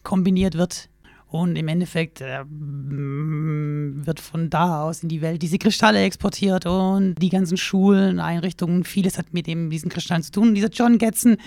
kombiniert 0.04 0.56
wird 0.56 0.90
und 1.34 1.56
im 1.56 1.68
Endeffekt 1.68 2.22
äh, 2.22 2.44
wird 2.48 4.20
von 4.20 4.52
da 4.52 4.84
aus 4.84 5.02
in 5.02 5.10
die 5.10 5.22
Welt 5.22 5.42
diese 5.42 5.58
Kristalle 5.58 6.04
exportiert 6.04 6.68
und 6.68 7.16
die 7.16 7.30
ganzen 7.30 7.58
Schulen, 7.58 8.20
Einrichtungen, 8.20 8.84
vieles 8.84 9.18
hat 9.18 9.34
mit 9.34 9.48
eben 9.48 9.72
diesen 9.72 9.90
Kristallen 9.90 10.22
zu 10.22 10.32
tun. 10.32 10.50
Und 10.50 10.54
dieser 10.54 10.70
John 10.70 11.00
Getson 11.00 11.38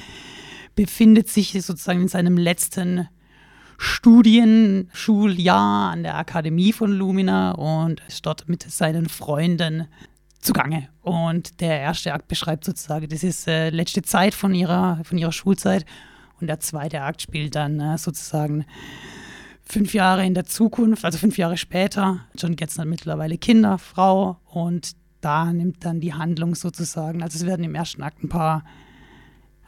befindet 0.75 1.29
sich 1.29 1.53
sozusagen 1.53 2.01
in 2.01 2.09
seinem 2.09 2.37
letzten 2.37 3.07
Studienschuljahr 3.79 5.93
an 5.93 6.03
der 6.03 6.19
Akademie 6.19 6.73
von 6.73 6.91
Lumina 6.91 7.53
und 7.53 8.03
ist 8.09 8.27
dort 8.27 8.49
mit 8.49 8.65
seinen 8.65 9.09
Freunden 9.09 9.87
zugange. 10.41 10.89
Und 11.03 11.61
der 11.61 11.79
erste 11.79 12.13
Akt 12.13 12.27
beschreibt 12.27 12.65
sozusagen, 12.65 13.09
das 13.09 13.23
ist 13.23 13.47
äh, 13.47 13.71
letzte 13.71 14.03
Zeit 14.03 14.35
von 14.35 14.53
ihrer, 14.53 15.01
von 15.05 15.17
ihrer 15.17 15.31
Schulzeit. 15.31 15.87
Und 16.41 16.49
der 16.49 16.59
zweite 16.59 17.03
Akt 17.03 17.23
spielt 17.23 17.55
dann 17.55 17.79
äh, 17.79 17.99
sozusagen 17.99 18.65
fünf 19.69 19.95
Jahre 19.95 20.25
in 20.25 20.35
der 20.35 20.45
Zukunft, 20.45 21.05
also 21.05 21.19
fünf 21.19 21.37
Jahre 21.39 21.57
später. 21.57 22.21
John 22.37 22.57
Getz 22.57 22.79
hat 22.79 22.87
mittlerweile 22.87 23.37
Kinder, 23.37 23.79
Frau 23.79 24.39
und 24.45 24.93
da 25.21 25.53
nimmt 25.53 25.85
dann 25.85 26.01
die 26.01 26.15
Handlung 26.15 26.55
sozusagen, 26.55 27.23
also 27.23 27.37
es 27.37 27.47
werden 27.47 27.65
im 27.65 27.75
ersten 27.75 28.03
Akt 28.03 28.23
ein 28.23 28.29
paar, 28.29 28.65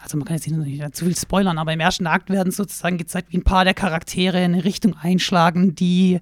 also 0.01 0.17
man 0.17 0.25
kann 0.25 0.37
jetzt 0.37 0.49
nicht 0.49 0.97
zu 0.97 1.05
viel 1.05 1.17
spoilern, 1.17 1.59
aber 1.59 1.73
im 1.73 1.81
ersten 1.81 2.07
Akt 2.07 2.31
werden 2.31 2.53
sozusagen 2.53 2.97
gezeigt, 2.97 3.33
wie 3.33 3.39
ein 3.39 3.45
paar 3.45 3.65
der 3.65 3.75
Charaktere 3.75 4.39
eine 4.39 4.65
Richtung 4.65 4.95
einschlagen, 4.95 5.75
die 5.75 6.21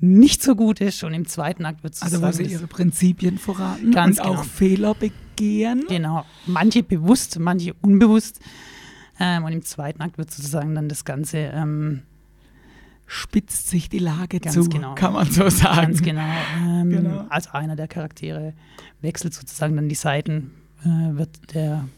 nicht 0.00 0.42
so 0.42 0.54
gut 0.54 0.80
ist 0.80 1.02
und 1.04 1.12
im 1.12 1.26
zweiten 1.26 1.66
Akt 1.66 1.82
wird 1.82 1.94
es 1.94 2.02
Also 2.02 2.22
wo 2.22 2.30
sie 2.30 2.44
ihre 2.44 2.68
Prinzipien 2.68 3.36
verraten 3.36 3.90
ganz 3.90 4.18
und 4.18 4.26
genau. 4.26 4.38
auch 4.38 4.44
Fehler 4.44 4.94
begehen. 4.94 5.84
Genau, 5.88 6.24
manche 6.46 6.82
bewusst, 6.82 7.38
manche 7.38 7.74
unbewusst. 7.82 8.40
Ähm, 9.20 9.44
und 9.44 9.52
im 9.52 9.62
zweiten 9.62 10.00
Akt 10.00 10.16
wird 10.16 10.30
sozusagen 10.30 10.76
dann 10.76 10.88
das 10.88 11.04
Ganze 11.04 11.38
ähm, 11.38 12.02
spitzt 13.08 13.68
sich 13.68 13.88
die 13.88 13.98
Lage 13.98 14.38
Ganz 14.38 14.54
zu, 14.54 14.68
genau. 14.68 14.94
kann 14.94 15.14
man 15.14 15.28
so 15.30 15.48
sagen. 15.48 15.92
Ganz 15.92 16.02
genau. 16.02 16.30
Ähm, 16.62 16.90
genau. 16.90 17.26
Als 17.30 17.48
einer 17.48 17.74
der 17.74 17.88
Charaktere 17.88 18.54
wechselt 19.00 19.34
sozusagen 19.34 19.74
dann 19.74 19.88
die 19.88 19.94
Seiten, 19.94 20.52
äh, 20.84 21.16
wird 21.16 21.54
der 21.54 21.88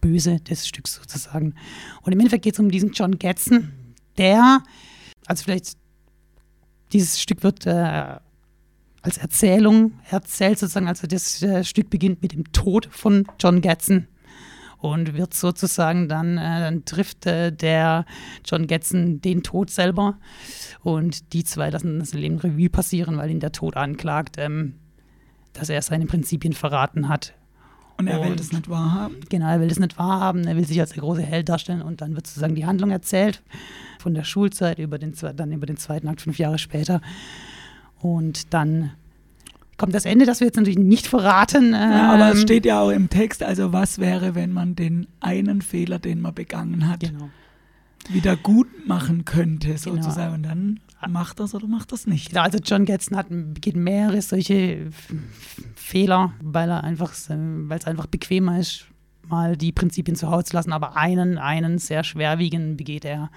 Böse 0.00 0.40
des 0.40 0.66
Stücks 0.66 0.96
sozusagen. 0.96 1.54
Und 2.02 2.12
im 2.12 2.18
Endeffekt 2.18 2.44
geht 2.44 2.54
es 2.54 2.60
um 2.60 2.70
diesen 2.70 2.92
John 2.92 3.18
Gatson, 3.18 3.72
der, 4.18 4.62
also 5.26 5.44
vielleicht, 5.44 5.76
dieses 6.92 7.20
Stück 7.20 7.44
wird 7.44 7.66
äh, 7.66 8.16
als 9.02 9.18
Erzählung 9.18 9.92
erzählt, 10.10 10.58
sozusagen, 10.58 10.88
also 10.88 11.06
das 11.06 11.40
äh, 11.42 11.62
Stück 11.62 11.90
beginnt 11.90 12.22
mit 12.22 12.32
dem 12.32 12.52
Tod 12.52 12.88
von 12.90 13.24
John 13.38 13.60
Gatson 13.60 14.08
und 14.78 15.14
wird 15.14 15.34
sozusagen 15.34 16.08
dann, 16.08 16.38
äh, 16.38 16.60
dann 16.60 16.84
trifft 16.84 17.26
äh, 17.26 17.52
der 17.52 18.04
John 18.44 18.66
Gatson 18.66 19.20
den 19.20 19.42
Tod 19.42 19.70
selber 19.70 20.18
und 20.82 21.32
die 21.32 21.44
zwei 21.44 21.70
lassen 21.70 21.98
das 21.98 22.14
Leben 22.14 22.38
Revue 22.38 22.70
passieren, 22.70 23.16
weil 23.16 23.30
ihn 23.30 23.40
der 23.40 23.52
Tod 23.52 23.76
anklagt, 23.76 24.36
ähm, 24.38 24.74
dass 25.52 25.68
er 25.68 25.82
seine 25.82 26.06
Prinzipien 26.06 26.52
verraten 26.52 27.08
hat. 27.08 27.34
Und 27.98 28.06
er 28.06 28.22
will 28.22 28.36
das 28.36 28.52
nicht 28.52 28.68
wahrhaben? 28.68 29.16
Genau, 29.28 29.48
er 29.48 29.60
will 29.60 29.66
das 29.66 29.80
nicht 29.80 29.98
wahrhaben, 29.98 30.46
er 30.46 30.54
will 30.54 30.64
sich 30.64 30.78
als 30.78 30.90
der 30.90 31.00
große 31.00 31.22
Held 31.22 31.48
darstellen 31.48 31.82
und 31.82 32.00
dann 32.00 32.14
wird 32.14 32.28
sozusagen 32.28 32.54
die 32.54 32.64
Handlung 32.64 32.92
erzählt, 32.92 33.42
von 33.98 34.14
der 34.14 34.22
Schulzeit 34.22 34.78
über 34.78 34.98
den, 34.98 35.14
dann 35.34 35.50
über 35.50 35.66
den 35.66 35.76
zweiten 35.76 36.06
Akt 36.06 36.20
fünf 36.20 36.38
Jahre 36.38 36.58
später. 36.58 37.00
Und 38.00 38.54
dann 38.54 38.92
kommt 39.78 39.94
das 39.94 40.04
Ende, 40.04 40.26
das 40.26 40.40
wir 40.40 40.48
jetzt 40.48 40.56
natürlich 40.56 40.78
nicht 40.78 41.06
verraten. 41.06 41.72
Ja, 41.72 42.12
aber 42.12 42.32
es 42.32 42.40
ähm, 42.40 42.42
steht 42.42 42.66
ja 42.66 42.80
auch 42.80 42.90
im 42.90 43.08
Text, 43.08 43.42
also 43.42 43.72
was 43.72 43.98
wäre, 43.98 44.34
wenn 44.34 44.52
man 44.52 44.76
den 44.76 45.06
einen 45.20 45.62
Fehler, 45.62 45.98
den 45.98 46.20
man 46.20 46.34
begangen 46.34 46.88
hat, 46.88 47.00
genau. 47.00 47.30
wieder 48.10 48.36
gut 48.36 48.86
machen 48.86 49.24
könnte, 49.24 49.68
genau. 49.68 49.78
sozusagen. 49.78 50.42
Genau. 50.42 50.52
Und 50.52 50.80
dann 51.00 51.12
macht 51.12 51.40
das 51.40 51.54
oder 51.54 51.68
macht 51.68 51.92
das 51.92 52.06
nicht. 52.06 52.30
Genau, 52.30 52.42
also 52.42 52.58
John 52.58 52.84
Getson 52.84 53.16
hat, 53.16 53.28
begeht 53.30 53.76
mehrere 53.76 54.20
solche 54.20 54.90
Fehler, 55.76 56.32
weil 56.42 56.68
er 56.68 56.84
einfach, 56.84 57.12
weil 57.28 57.78
es 57.78 57.86
einfach 57.86 58.06
bequemer 58.06 58.58
ist, 58.58 58.86
mal 59.28 59.56
die 59.56 59.72
Prinzipien 59.72 60.16
zu 60.16 60.28
Hause 60.30 60.46
zu 60.46 60.56
lassen, 60.56 60.72
aber 60.72 60.96
einen, 60.96 61.38
einen 61.38 61.78
sehr 61.78 62.02
schwerwiegenden 62.02 62.76
begeht 62.76 63.04
er 63.04 63.30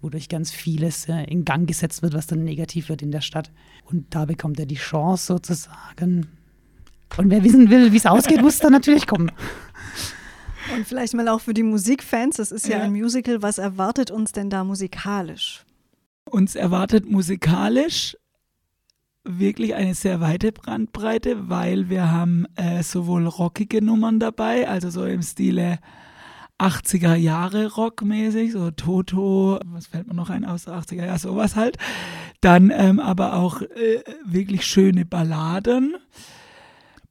wodurch 0.00 0.28
ganz 0.28 0.50
vieles 0.50 1.08
äh, 1.08 1.24
in 1.24 1.44
Gang 1.44 1.66
gesetzt 1.66 2.02
wird, 2.02 2.14
was 2.14 2.26
dann 2.26 2.44
negativ 2.44 2.88
wird 2.88 3.02
in 3.02 3.10
der 3.10 3.20
Stadt. 3.20 3.50
Und 3.84 4.14
da 4.14 4.24
bekommt 4.24 4.58
er 4.58 4.66
die 4.66 4.76
Chance 4.76 5.26
sozusagen. 5.26 6.28
Und 7.16 7.30
wer 7.30 7.42
wissen 7.44 7.70
will, 7.70 7.92
wie 7.92 7.96
es 7.96 8.06
ausgeht, 8.06 8.40
muss 8.40 8.58
dann 8.58 8.72
natürlich 8.72 9.06
kommen. 9.06 9.30
Und 10.76 10.86
vielleicht 10.86 11.14
mal 11.14 11.26
auch 11.28 11.40
für 11.40 11.54
die 11.54 11.62
Musikfans, 11.62 12.36
das 12.36 12.52
ist 12.52 12.68
ja, 12.68 12.78
ja 12.78 12.84
ein 12.84 12.92
Musical, 12.92 13.42
was 13.42 13.58
erwartet 13.58 14.10
uns 14.10 14.32
denn 14.32 14.50
da 14.50 14.62
musikalisch? 14.62 15.64
Uns 16.26 16.54
erwartet 16.54 17.10
musikalisch 17.10 18.16
wirklich 19.24 19.74
eine 19.74 19.94
sehr 19.94 20.20
weite 20.20 20.52
Brandbreite, 20.52 21.48
weil 21.48 21.88
wir 21.88 22.10
haben 22.10 22.46
äh, 22.56 22.82
sowohl 22.82 23.26
rockige 23.26 23.84
Nummern 23.84 24.18
dabei, 24.18 24.68
also 24.68 24.90
so 24.90 25.04
im 25.04 25.22
Stile 25.22 25.78
80er 26.60 27.14
Jahre 27.14 27.72
Rockmäßig, 27.72 28.52
so 28.52 28.70
Toto, 28.70 29.58
was 29.66 29.86
fällt 29.86 30.06
mir 30.06 30.14
noch 30.14 30.30
ein 30.30 30.44
aus 30.44 30.64
der 30.64 30.74
80er 30.74 31.06
Jahre, 31.06 31.18
sowas 31.18 31.56
halt. 31.56 31.78
Dann 32.40 32.70
ähm, 32.74 33.00
aber 33.00 33.34
auch 33.34 33.62
äh, 33.62 34.02
wirklich 34.24 34.66
schöne 34.66 35.04
Balladen, 35.04 35.96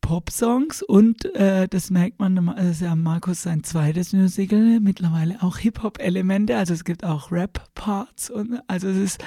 Popsongs 0.02 0.82
und 0.82 1.26
äh, 1.36 1.68
das 1.68 1.90
merkt 1.90 2.20
man, 2.20 2.36
das 2.56 2.66
ist 2.66 2.82
ja 2.82 2.96
Markus 2.96 3.44
sein 3.44 3.64
zweites 3.64 4.14
Musical, 4.14 4.80
mittlerweile 4.80 5.42
auch 5.44 5.58
Hip-Hop-Elemente, 5.58 6.58
also 6.58 6.74
es 6.74 6.84
gibt 6.84 7.04
auch 7.04 7.32
Rap-Parts 7.32 8.30
und 8.30 8.60
also 8.68 8.88
es 8.88 8.98
ist 8.98 9.24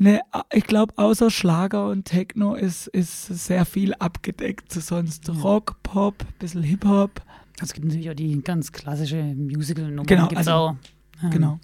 Ne, 0.00 0.20
ich 0.52 0.62
glaube, 0.62 0.94
außer 0.96 1.28
Schlager 1.28 1.88
und 1.88 2.04
Techno 2.04 2.54
ist, 2.54 2.86
ist 2.86 3.26
sehr 3.26 3.64
viel 3.64 3.94
abgedeckt. 3.94 4.72
Sonst 4.72 5.28
Rock, 5.42 5.82
Pop, 5.82 6.24
bisschen 6.38 6.62
Hip-Hop. 6.62 7.20
Es 7.62 7.72
gibt 7.72 7.86
natürlich 7.86 8.10
auch 8.10 8.14
die 8.14 8.40
ganz 8.42 8.72
klassische 8.72 9.22
Musical-Nummer. 9.22 10.06
Genau, 10.06 10.28
also, 10.28 10.50
auch, 10.50 10.76
ähm, 11.22 11.30
genau. 11.30 11.60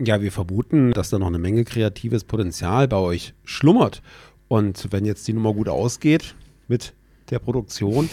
Ja, 0.00 0.20
wir 0.20 0.30
vermuten, 0.30 0.92
dass 0.92 1.10
da 1.10 1.18
noch 1.18 1.26
eine 1.26 1.38
Menge 1.38 1.64
kreatives 1.64 2.24
Potenzial 2.24 2.88
bei 2.88 2.96
euch 2.96 3.34
schlummert. 3.44 4.02
Und 4.48 4.88
wenn 4.90 5.04
jetzt 5.04 5.26
die 5.28 5.32
Nummer 5.32 5.52
gut 5.52 5.68
ausgeht 5.68 6.34
mit 6.68 6.94
der 7.30 7.38
Produktion, 7.38 8.08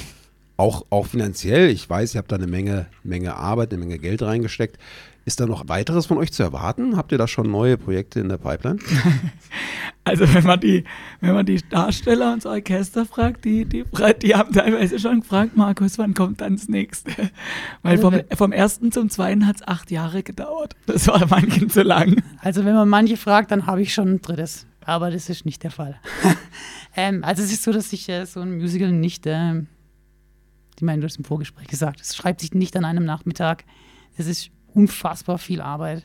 auch, 0.57 0.85
auch 0.89 1.05
finanziell, 1.05 1.69
ich 1.69 1.89
weiß, 1.89 2.15
ihr 2.15 2.19
habt 2.19 2.31
da 2.31 2.37
eine 2.37 2.47
Menge, 2.47 2.87
Menge 3.03 3.35
Arbeit, 3.35 3.71
eine 3.71 3.79
Menge 3.79 3.99
Geld 3.99 4.21
reingesteckt. 4.21 4.77
Ist 5.27 5.39
da 5.39 5.47
noch 5.47 5.67
weiteres 5.67 6.05
von 6.05 6.19
euch 6.19 6.31
zu 6.31 6.43
erwarten? 6.43 6.95
Habt 6.95 7.11
ihr 7.11 7.17
da 7.17 7.27
schon 7.27 7.49
neue 7.49 7.77
Projekte 7.77 8.19
in 8.19 8.29
der 8.29 8.37
Pipeline? 8.37 8.79
Also 10.07 10.31
wenn 10.35 10.43
man 10.43 10.59
die, 10.59 10.83
wenn 11.19 11.33
man 11.33 11.47
die 11.47 11.59
Darsteller 11.67 12.33
und 12.33 12.45
das 12.45 12.51
Orchester 12.51 13.07
fragt, 13.07 13.43
die, 13.43 13.65
die, 13.65 13.83
die 14.21 14.35
haben 14.35 14.53
teilweise 14.53 14.99
schon 14.99 15.21
gefragt, 15.21 15.57
Markus, 15.57 15.97
wann 15.97 16.13
kommt 16.13 16.41
dann 16.41 16.57
das 16.57 16.67
nächste? 16.67 17.11
Weil 17.81 17.97
vom, 17.97 18.21
vom 18.35 18.51
ersten 18.51 18.91
zum 18.91 19.09
zweiten 19.09 19.47
hat 19.47 19.55
es 19.55 19.67
acht 19.67 19.89
Jahre 19.89 20.21
gedauert. 20.21 20.75
Das 20.85 21.07
war 21.07 21.25
manchen 21.29 21.71
zu 21.71 21.81
lang. 21.81 22.21
Also 22.41 22.65
wenn 22.65 22.75
man 22.75 22.87
manche 22.87 23.17
fragt, 23.17 23.49
dann 23.49 23.65
habe 23.65 23.81
ich 23.81 23.95
schon 23.95 24.09
ein 24.09 24.21
drittes. 24.21 24.67
Aber 24.85 25.09
das 25.09 25.27
ist 25.27 25.43
nicht 25.43 25.63
der 25.63 25.71
Fall. 25.71 25.99
ähm, 26.95 27.23
also 27.23 27.41
es 27.41 27.51
ist 27.51 27.63
so, 27.63 27.71
dass 27.71 27.91
ich 27.91 28.07
äh, 28.07 28.25
so 28.25 28.41
ein 28.41 28.57
Musical 28.57 28.91
nicht, 28.91 29.25
äh, 29.25 29.55
ich 30.75 30.83
meine, 30.83 31.01
du 31.01 31.07
hast 31.07 31.17
im 31.17 31.25
Vorgespräch 31.25 31.65
gesagt, 31.67 31.99
es 31.99 32.15
schreibt 32.15 32.41
sich 32.41 32.53
nicht 32.53 32.77
an 32.77 32.85
einem 32.85 33.05
Nachmittag. 33.05 33.63
Es 34.17 34.27
ist 34.27 34.51
unfassbar 34.75 35.37
viel 35.37 35.61
Arbeit. 35.61 36.03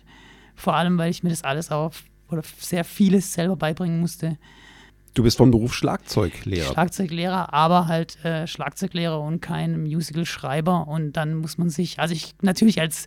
Vor 0.54 0.74
allem, 0.74 0.98
weil 0.98 1.10
ich 1.10 1.22
mir 1.22 1.30
das 1.30 1.44
alles 1.44 1.70
auf 1.70 2.04
oder 2.28 2.42
sehr 2.58 2.84
vieles 2.84 3.32
selber 3.32 3.56
beibringen 3.56 4.00
musste. 4.00 4.38
Du 5.14 5.24
bist 5.24 5.38
vom 5.38 5.50
Beruf 5.50 5.74
Schlagzeuglehrer. 5.74 6.72
Schlagzeuglehrer, 6.72 7.52
aber 7.52 7.88
halt 7.88 8.24
äh, 8.24 8.46
Schlagzeuglehrer 8.46 9.20
und 9.20 9.40
kein 9.40 9.82
Musical-Schreiber. 9.82 10.86
Und 10.86 11.14
dann 11.14 11.34
muss 11.34 11.58
man 11.58 11.68
sich, 11.68 11.98
also 11.98 12.14
ich 12.14 12.34
natürlich 12.42 12.80
als 12.80 13.06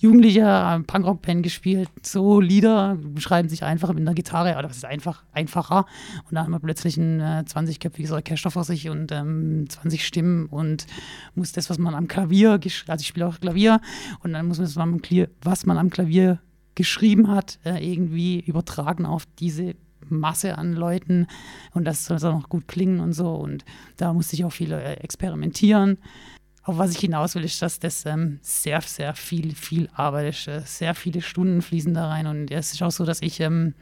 Jugendlicher 0.00 0.80
Punkrock-Band 0.86 1.42
gespielt, 1.42 1.88
so 2.02 2.40
Lieder 2.40 2.96
schreiben 3.18 3.48
sich 3.48 3.64
einfach 3.64 3.88
mit 3.92 4.00
einer 4.00 4.14
Gitarre, 4.14 4.52
oder 4.52 4.68
das 4.68 4.78
ist 4.78 4.84
einfach 4.84 5.24
einfacher. 5.32 5.86
Und 6.28 6.36
da 6.36 6.44
haben 6.44 6.52
wir 6.52 6.60
plötzlich 6.60 6.96
ein 6.96 7.18
äh, 7.18 7.44
20-köpfiges 7.44 8.12
Orchester 8.12 8.52
vor 8.52 8.62
sich 8.62 8.88
und 8.88 9.10
ähm, 9.10 9.66
20 9.68 10.06
Stimmen 10.06 10.46
und 10.46 10.86
muss 11.34 11.50
das, 11.50 11.68
was 11.68 11.78
man 11.78 11.96
am 11.96 12.06
Klavier, 12.06 12.52
also 12.52 13.00
ich 13.00 13.06
spiele 13.08 13.26
auch 13.26 13.40
Klavier, 13.40 13.80
und 14.20 14.34
dann 14.34 14.46
muss 14.46 14.58
man 14.58 14.66
das, 14.66 14.76
was 15.42 15.66
man 15.66 15.78
am 15.78 15.90
Klavier 15.90 16.38
geschrieben 16.76 17.28
hat, 17.28 17.58
äh, 17.64 17.84
irgendwie 17.84 18.38
übertragen 18.38 19.04
auf 19.04 19.24
diese 19.40 19.74
Masse 20.10 20.56
an 20.56 20.74
Leuten 20.74 21.26
und 21.74 21.84
das 21.84 22.06
soll 22.06 22.18
auch 22.18 22.40
noch 22.40 22.48
gut 22.48 22.68
klingen 22.68 23.00
und 23.00 23.12
so. 23.12 23.34
Und 23.34 23.64
da 23.96 24.12
musste 24.12 24.36
ich 24.36 24.44
auch 24.44 24.52
viel 24.52 24.72
äh, 24.72 24.94
experimentieren. 24.94 25.98
Auf 26.68 26.76
was 26.76 26.92
ich 26.92 26.98
hinaus 26.98 27.34
will, 27.34 27.44
ist, 27.44 27.62
dass 27.62 27.78
das 27.78 28.04
ähm, 28.04 28.40
sehr, 28.42 28.82
sehr 28.82 29.14
viel, 29.14 29.54
viel 29.54 29.88
Arbeit 29.94 30.34
ist. 30.34 30.48
Äh, 30.48 30.60
sehr 30.66 30.94
viele 30.94 31.22
Stunden 31.22 31.62
fließen 31.62 31.94
da 31.94 32.08
rein. 32.08 32.26
Und 32.26 32.50
es 32.50 32.74
ist 32.74 32.82
auch 32.82 32.90
so, 32.90 33.06
dass 33.06 33.22
ich, 33.22 33.40
ähm, 33.40 33.72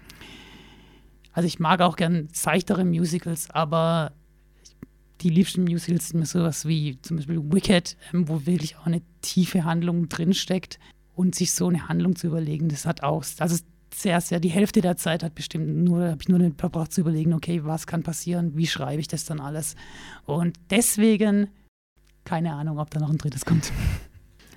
also 1.33 1.49
ich 1.49 1.59
mag 1.59 1.81
auch 1.81 1.97
gern 1.97 2.29
seichtere 2.33 2.85
Musicals, 2.85 3.51
aber 3.51 4.13
die 5.21 5.31
liebsten 5.31 5.65
Musicals 5.65 6.11
sind 6.11 6.21
mir 6.21 6.27
sowas 6.27 6.69
wie 6.69 7.01
zum 7.03 7.17
Beispiel 7.17 7.43
Wicked, 7.51 7.97
ähm, 8.15 8.29
wo 8.29 8.47
wirklich 8.47 8.77
auch 8.77 8.87
eine 8.87 9.03
tiefe 9.21 9.65
Handlung 9.65 10.09
drinsteckt 10.09 10.79
und 11.17 11.35
sich 11.35 11.55
so 11.55 11.67
eine 11.67 11.89
Handlung 11.89 12.15
zu 12.15 12.29
überlegen, 12.29 12.69
das 12.69 12.87
hat 12.87 13.03
auch, 13.03 13.25
also 13.41 13.57
sehr, 13.93 14.21
sehr, 14.21 14.39
die 14.39 14.49
Hälfte 14.51 14.81
der 14.81 14.97
Zeit 14.97 15.25
hat 15.25 15.35
bestimmt 15.35 15.67
nur, 15.75 16.11
habe 16.11 16.19
ich 16.21 16.29
nur 16.29 16.53
verbraucht 16.57 16.93
zu 16.93 17.01
überlegen, 17.01 17.35
okay, 17.35 17.65
was 17.65 17.89
kann 17.89 18.05
passieren, 18.05 18.57
wie 18.57 18.69
schreibe 18.69 19.01
ich 19.01 19.09
das 19.09 19.25
dann 19.25 19.41
alles. 19.41 19.75
Und 20.25 20.57
deswegen, 20.71 21.49
keine 22.27 22.53
Ahnung, 22.53 22.79
ob 22.79 22.91
da 22.91 23.01
noch 23.01 23.11
ein 23.11 23.19
drittes 23.19 23.45
kommt. 23.45 23.73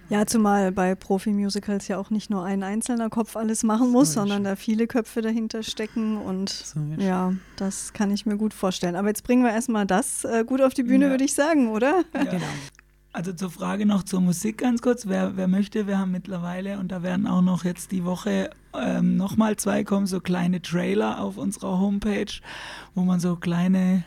Ja, 0.10 0.26
zumal 0.26 0.72
bei 0.72 0.96
Profi-Musicals 0.96 1.88
ja 1.88 2.00
auch 2.00 2.10
nicht 2.10 2.32
nur 2.32 2.44
ein 2.44 2.64
einzelner 2.64 3.12
Kopf 3.12 3.36
alles 3.36 3.62
machen 3.62 3.92
muss, 3.92 4.14
so 4.14 4.22
sondern 4.22 4.44
da 4.44 4.56
viele 4.56 4.88
Köpfe 4.88 5.22
dahinter 5.22 5.62
stecken 5.62 6.18
und 6.18 6.50
so 6.50 6.80
ja, 6.98 7.34
das 7.58 7.94
kann 7.94 8.10
ich 8.10 8.26
mir 8.26 8.36
gut 8.36 8.56
vorstellen. 8.56 8.96
Aber 8.96 9.10
jetzt 9.10 9.24
bringen 9.24 9.44
wir 9.44 9.52
erstmal 9.52 9.86
das 9.86 10.26
äh, 10.26 10.44
gut 10.48 10.64
auf 10.64 10.74
die 10.74 10.82
Bühne, 10.82 11.06
ja. 11.06 11.12
würde 11.12 11.26
ich 11.26 11.36
sagen, 11.36 11.70
oder? 11.70 12.06
Ja. 12.16 12.24
Genau. 12.30 12.46
Also 13.12 13.34
zur 13.34 13.50
Frage 13.50 13.88
noch 13.88 14.04
zur 14.04 14.22
Musik 14.22 14.60
ganz 14.60 14.82
kurz. 14.82 15.08
Wer, 15.08 15.36
wer 15.36 15.48
möchte, 15.48 15.88
wir 15.88 15.98
haben 15.98 16.12
mittlerweile, 16.12 16.78
und 16.78 16.92
da 16.92 17.02
werden 17.02 17.26
auch 17.26 17.42
noch 17.42 17.66
jetzt 17.66 17.92
die 17.92 18.06
Woche 18.06 18.52
ähm, 18.74 19.18
nochmal 19.18 19.58
zwei 19.58 19.84
kommen, 19.84 20.06
so 20.06 20.20
kleine 20.20 20.62
Trailer 20.62 21.20
auf 21.20 21.38
unserer 21.38 21.80
Homepage, 21.80 22.32
wo 22.94 23.02
man 23.02 23.20
so 23.20 23.36
kleine, 23.36 24.04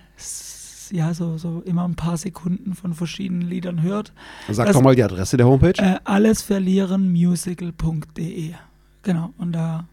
ja, 0.92 1.12
so, 1.14 1.38
so 1.38 1.62
immer 1.64 1.84
ein 1.84 1.96
paar 1.96 2.16
Sekunden 2.16 2.74
von 2.74 2.94
verschiedenen 2.94 3.42
Liedern 3.42 3.82
hört. 3.82 4.12
Sag 4.48 4.66
das, 4.66 4.76
doch 4.76 4.82
mal 4.82 4.94
die 4.94 5.02
Adresse 5.02 5.36
der 5.36 5.46
Homepage. 5.46 5.82
Äh, 5.82 5.98
allesverlierenmusical.de. 6.04 8.54
Genau, 9.02 9.34
und 9.38 9.50
da 9.52 9.86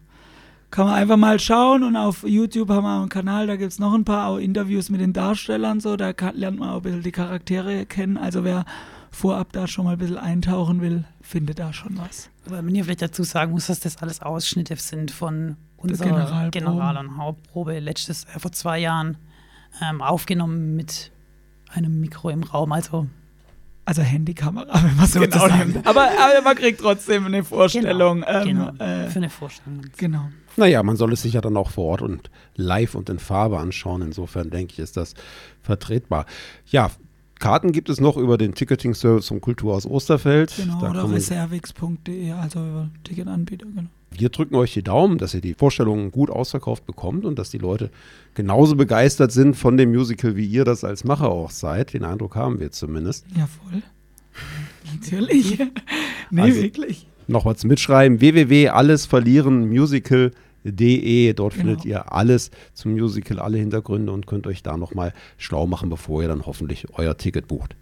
kann 0.70 0.86
man 0.86 0.94
einfach 0.94 1.16
mal 1.16 1.40
schauen 1.40 1.82
und 1.82 1.96
auf 1.96 2.22
YouTube 2.22 2.68
haben 2.68 2.84
wir 2.84 3.00
einen 3.00 3.08
Kanal, 3.08 3.48
da 3.48 3.56
gibt 3.56 3.72
es 3.72 3.80
noch 3.80 3.94
ein 3.94 4.04
paar 4.04 4.38
Interviews 4.38 4.90
mit 4.90 5.00
den 5.00 5.12
Darstellern, 5.12 5.80
so, 5.80 5.96
da 5.96 6.12
kann, 6.12 6.36
lernt 6.36 6.60
man 6.60 6.70
auch 6.70 6.76
ein 6.76 6.82
bisschen 6.82 7.02
die 7.02 7.10
Charaktere 7.12 7.86
kennen. 7.86 8.16
Also 8.16 8.44
wer 8.44 8.64
vorab 9.10 9.52
da 9.52 9.66
schon 9.66 9.86
mal 9.86 9.94
ein 9.94 9.98
bisschen 9.98 10.18
eintauchen 10.18 10.80
will, 10.80 11.02
findet 11.22 11.58
da 11.58 11.72
schon 11.72 11.98
was. 11.98 12.30
Aber 12.46 12.64
wenn 12.64 12.72
ihr 12.74 12.84
vielleicht 12.84 13.02
dazu 13.02 13.24
sagen 13.24 13.50
muss, 13.52 13.66
dass 13.66 13.80
das 13.80 13.96
alles 13.96 14.22
Ausschnitte 14.22 14.76
sind 14.76 15.10
von 15.10 15.56
unsere 15.76 16.10
Generalprobe. 16.10 16.50
General- 16.50 16.98
und 16.98 17.16
Hauptprobe 17.16 17.80
letztes, 17.80 18.24
äh, 18.24 18.38
vor 18.38 18.52
zwei 18.52 18.78
Jahren 18.78 19.16
ähm, 19.82 20.02
aufgenommen 20.02 20.76
mit 20.76 21.12
einem 21.72 22.00
Mikro 22.00 22.30
im 22.30 22.42
Raum. 22.42 22.72
Also 22.72 23.06
also 23.90 24.02
Handykamera, 24.02 24.82
wenn 24.84 24.96
man 24.96 25.06
so 25.06 25.20
genau 25.20 25.48
nimmt. 25.48 25.78
Aber, 25.86 26.02
aber, 26.02 26.42
man 26.44 26.54
kriegt 26.54 26.80
trotzdem 26.80 27.26
eine 27.26 27.42
Vorstellung. 27.42 28.20
Genau, 28.20 28.40
ähm, 28.40 28.46
genau. 28.46 28.68
Äh, 28.78 29.08
für 29.08 29.18
eine 29.18 29.30
Vorstellung. 29.30 29.82
Genau. 29.96 30.28
Naja, 30.56 30.82
man 30.84 30.94
soll 30.96 31.12
es 31.12 31.22
sich 31.22 31.32
ja 31.32 31.40
dann 31.40 31.56
auch 31.56 31.70
vor 31.70 31.86
Ort 31.86 32.02
und 32.02 32.30
live 32.54 32.94
und 32.94 33.08
in 33.10 33.18
Farbe 33.18 33.58
anschauen. 33.58 34.02
Insofern 34.02 34.50
denke 34.50 34.74
ich, 34.74 34.78
ist 34.78 34.96
das 34.96 35.14
vertretbar. 35.62 36.26
Ja, 36.66 36.90
Karten 37.40 37.72
gibt 37.72 37.88
es 37.88 38.00
noch 38.00 38.16
über 38.16 38.38
den 38.38 38.54
Ticketing-Service 38.54 39.26
vom 39.26 39.40
Kulturhaus 39.40 39.84
Osterfeld. 39.86 40.54
Genau, 40.56 40.80
da 40.80 40.90
oder 40.90 41.10
reservix.de, 41.10 42.30
also 42.32 42.60
über 42.60 42.88
Ticketanbieter, 43.02 43.66
genau. 43.66 43.88
Wir 44.12 44.28
drücken 44.28 44.56
euch 44.56 44.74
die 44.74 44.82
Daumen, 44.82 45.18
dass 45.18 45.34
ihr 45.34 45.40
die 45.40 45.54
Vorstellungen 45.54 46.10
gut 46.10 46.30
ausverkauft 46.30 46.84
bekommt 46.84 47.24
und 47.24 47.38
dass 47.38 47.50
die 47.50 47.58
Leute 47.58 47.90
genauso 48.34 48.74
begeistert 48.76 49.30
sind 49.32 49.56
von 49.56 49.76
dem 49.76 49.90
Musical, 49.90 50.36
wie 50.36 50.46
ihr 50.46 50.64
das 50.64 50.84
als 50.84 51.04
Macher 51.04 51.30
auch 51.30 51.50
seid. 51.50 51.94
Den 51.94 52.04
Eindruck 52.04 52.36
haben 52.36 52.60
wir 52.60 52.72
zumindest. 52.72 53.24
Ja, 53.34 53.46
voll. 53.46 53.82
Natürlich. 54.92 55.58
nee, 56.30 56.42
also, 56.42 56.62
wirklich. 56.62 57.06
Noch 57.26 57.46
was 57.46 57.64
mitschreiben: 57.64 58.20
www.allesverlierenmusical.de. 58.20 60.32
Dort 60.62 60.74
genau. 60.74 61.50
findet 61.50 61.84
ihr 61.84 62.12
alles 62.12 62.50
zum 62.74 62.92
Musical, 62.92 63.38
alle 63.38 63.58
Hintergründe 63.58 64.12
und 64.12 64.26
könnt 64.26 64.46
euch 64.46 64.62
da 64.62 64.76
nochmal 64.76 65.12
schlau 65.38 65.66
machen, 65.66 65.88
bevor 65.88 66.22
ihr 66.22 66.28
dann 66.28 66.46
hoffentlich 66.46 66.86
euer 66.94 67.16
Ticket 67.16 67.48
bucht. 67.48 67.76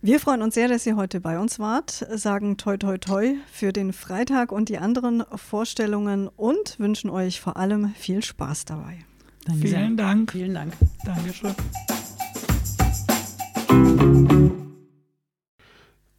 Wir 0.00 0.20
freuen 0.20 0.42
uns 0.42 0.54
sehr, 0.54 0.68
dass 0.68 0.86
ihr 0.86 0.94
heute 0.94 1.20
bei 1.20 1.40
uns 1.40 1.58
wart, 1.58 1.90
sagen 1.90 2.56
toi 2.56 2.76
toi 2.76 2.98
toi 2.98 3.34
für 3.50 3.72
den 3.72 3.92
Freitag 3.92 4.52
und 4.52 4.68
die 4.68 4.78
anderen 4.78 5.24
Vorstellungen 5.34 6.28
und 6.28 6.78
wünschen 6.78 7.10
euch 7.10 7.40
vor 7.40 7.56
allem 7.56 7.92
viel 7.96 8.22
Spaß 8.22 8.64
dabei. 8.64 8.98
Danke 9.44 9.68
Vielen 9.68 9.96
sehr. 9.96 10.06
Dank. 10.06 10.32
Vielen 10.32 10.54
Dank. 10.54 10.72
Dankeschön. 11.04 11.54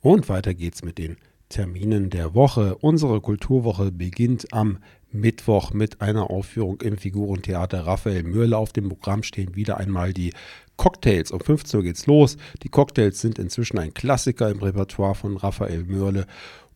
Und 0.01 0.27
weiter 0.27 0.53
geht's 0.53 0.83
mit 0.83 0.97
den 0.97 1.15
Terminen 1.49 2.09
der 2.11 2.35
Woche. 2.35 2.75
Unsere 2.75 3.21
Kulturwoche 3.21 3.91
beginnt 3.91 4.53
am 4.53 4.77
Mittwoch 5.11 5.73
mit 5.73 6.01
einer 6.01 6.29
Aufführung 6.29 6.79
im 6.81 6.97
Figurentheater 6.97 7.85
Raphael 7.85 8.23
Mürle. 8.23 8.57
Auf 8.57 8.71
dem 8.71 8.87
Programm 8.87 9.23
stehen 9.23 9.55
wieder 9.55 9.77
einmal 9.77 10.13
die 10.13 10.33
Cocktails. 10.77 11.31
Um 11.31 11.39
15 11.39 11.79
Uhr 11.79 11.83
geht's 11.83 12.05
los. 12.05 12.37
Die 12.63 12.69
Cocktails 12.69 13.19
sind 13.19 13.39
inzwischen 13.39 13.79
ein 13.79 13.93
Klassiker 13.93 14.49
im 14.49 14.59
Repertoire 14.59 15.15
von 15.15 15.37
Raphael 15.37 15.83
Mörle 15.83 16.27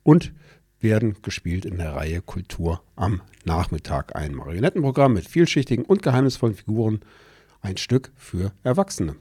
und 0.01 0.33
werden 0.79 1.15
gespielt 1.21 1.65
in 1.65 1.77
der 1.77 1.95
Reihe 1.95 2.21
Kultur 2.21 2.81
am 2.95 3.21
Nachmittag. 3.45 4.15
Ein 4.15 4.33
Marionettenprogramm 4.33 5.13
mit 5.13 5.27
vielschichtigen 5.27 5.85
und 5.85 6.01
geheimnisvollen 6.01 6.55
Figuren. 6.55 6.99
Ein 7.61 7.77
Stück 7.77 8.11
für 8.15 8.51
Erwachsene. 8.63 9.15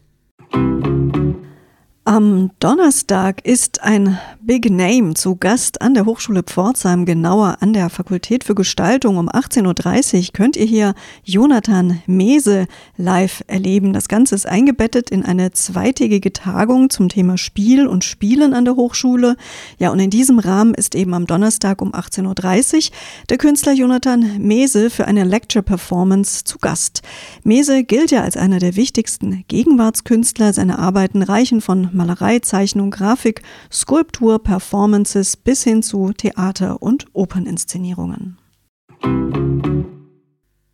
Am 2.04 2.50
Donnerstag 2.58 3.46
ist 3.46 3.84
ein 3.84 4.18
Big 4.40 4.68
Name 4.68 5.14
zu 5.14 5.36
Gast 5.36 5.80
an 5.80 5.94
der 5.94 6.04
Hochschule 6.04 6.42
Pforzheim, 6.42 7.04
genauer 7.04 7.58
an 7.60 7.72
der 7.74 7.90
Fakultät 7.90 8.42
für 8.42 8.56
Gestaltung. 8.56 9.18
Um 9.18 9.28
18.30 9.28 10.18
Uhr 10.18 10.32
könnt 10.32 10.56
ihr 10.56 10.66
hier 10.66 10.94
Jonathan 11.22 12.02
Mese 12.06 12.66
live 12.96 13.44
erleben. 13.46 13.92
Das 13.92 14.08
Ganze 14.08 14.34
ist 14.34 14.48
eingebettet 14.48 15.10
in 15.10 15.24
eine 15.24 15.52
zweitägige 15.52 16.32
Tagung 16.32 16.90
zum 16.90 17.08
Thema 17.08 17.38
Spiel 17.38 17.86
und 17.86 18.02
Spielen 18.02 18.52
an 18.52 18.64
der 18.64 18.74
Hochschule. 18.74 19.36
Ja, 19.78 19.92
und 19.92 20.00
in 20.00 20.10
diesem 20.10 20.40
Rahmen 20.40 20.74
ist 20.74 20.96
eben 20.96 21.14
am 21.14 21.28
Donnerstag 21.28 21.80
um 21.80 21.92
18.30 21.92 22.90
Uhr 22.90 22.96
der 23.30 23.38
Künstler 23.38 23.74
Jonathan 23.74 24.38
Mese 24.38 24.90
für 24.90 25.06
eine 25.06 25.22
Lecture 25.22 25.62
Performance 25.62 26.42
zu 26.42 26.58
Gast. 26.58 27.02
Mese 27.44 27.84
gilt 27.84 28.10
ja 28.10 28.24
als 28.24 28.36
einer 28.36 28.58
der 28.58 28.74
wichtigsten 28.74 29.44
Gegenwartskünstler. 29.46 30.52
Seine 30.52 30.80
Arbeiten 30.80 31.22
reichen 31.22 31.60
von 31.60 31.91
Malerei, 31.94 32.38
Zeichnung, 32.40 32.90
Grafik, 32.90 33.42
Skulptur, 33.70 34.42
Performances 34.42 35.36
bis 35.36 35.62
hin 35.64 35.82
zu 35.82 36.12
Theater- 36.12 36.82
und 36.82 37.06
Operninszenierungen. 37.12 38.38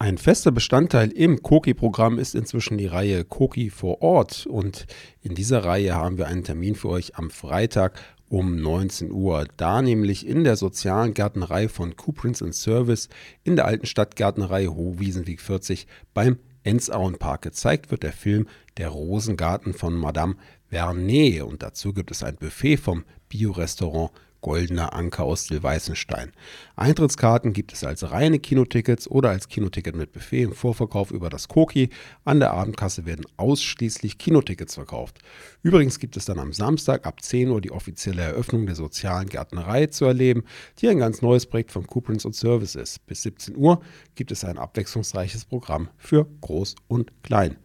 Ein 0.01 0.17
fester 0.17 0.53
Bestandteil 0.53 1.11
im 1.11 1.43
Koki-Programm 1.43 2.19
ist 2.19 2.35
inzwischen 2.35 2.79
die 2.79 2.87
Reihe 2.87 3.25
Koki 3.25 3.69
vor 3.69 4.01
Ort. 4.01 4.47
Und 4.47 4.87
in 5.21 5.35
dieser 5.35 5.65
Reihe 5.65 5.95
haben 5.95 6.19
wir 6.19 6.29
einen 6.29 6.45
Termin 6.45 6.77
für 6.77 6.89
euch 6.89 7.17
am 7.17 7.31
Freitag 7.31 8.01
um 8.29 8.57
19 8.57 9.11
Uhr. 9.11 9.47
Da 9.57 9.83
nämlich 9.83 10.27
in 10.27 10.45
der 10.45 10.57
sozialen 10.57 11.15
Gärtnerei 11.15 11.69
von 11.69 11.97
Couprins 11.97 12.39
Service 12.53 13.09
in 13.45 13.57
der 13.57 13.67
alten 13.67 13.87
Stadtgärtnerei 13.87 14.67
Hohwiesenweg 14.67 15.41
40 15.41 15.87
beim 16.15 16.39
Enzauenpark 16.63 17.43
gezeigt 17.43 17.91
wird 17.91 18.03
der 18.03 18.13
Film 18.13 18.47
Der 18.77 18.89
Rosengarten 18.89 19.73
von 19.75 19.95
Madame 19.95 20.37
Vernet 20.71 21.43
und 21.43 21.63
dazu 21.63 21.93
gibt 21.93 22.11
es 22.11 22.23
ein 22.23 22.37
Buffet 22.37 22.77
vom 22.77 23.05
Biorestaurant 23.29 24.11
Goldener 24.41 24.93
Anker 24.93 25.25
aus 25.25 25.47
Silweißenstein. 25.47 26.33
Eintrittskarten 26.77 27.53
gibt 27.53 27.73
es 27.73 27.83
als 27.83 28.11
reine 28.11 28.39
Kinotickets 28.39 29.11
oder 29.11 29.31
als 29.31 29.49
Kinoticket 29.49 29.97
mit 29.97 30.13
Buffet 30.13 30.43
im 30.43 30.53
Vorverkauf 30.53 31.11
über 31.11 31.29
das 31.29 31.49
Koki. 31.49 31.91
An 32.25 32.39
der 32.39 32.53
Abendkasse 32.53 33.05
werden 33.05 33.27
ausschließlich 33.37 34.19
Kinotickets 34.19 34.75
verkauft. 34.75 35.19
Übrigens 35.63 35.99
gibt 35.99 36.17
es 36.17 36.25
dann 36.25 36.39
am 36.39 36.53
Samstag 36.53 37.05
ab 37.05 37.23
10 37.23 37.51
Uhr 37.51 37.61
die 37.61 37.73
offizielle 37.73 38.23
Eröffnung 38.23 38.67
der 38.67 38.77
sozialen 38.77 39.29
Gärtnerei 39.29 39.87
zu 39.87 40.05
erleben, 40.05 40.45
die 40.79 40.89
ein 40.89 40.99
ganz 40.99 41.21
neues 41.21 41.47
Projekt 41.47 41.73
von 41.73 41.87
Couprins 41.87 42.25
und 42.25 42.37
Service 42.37 42.77
ist. 42.77 43.05
Bis 43.07 43.23
17 43.23 43.57
Uhr 43.57 43.81
gibt 44.15 44.31
es 44.31 44.45
ein 44.45 44.59
abwechslungsreiches 44.59 45.47
Programm 45.47 45.89
für 45.97 46.27
Groß 46.43 46.77
und 46.87 47.11
Klein. 47.23 47.57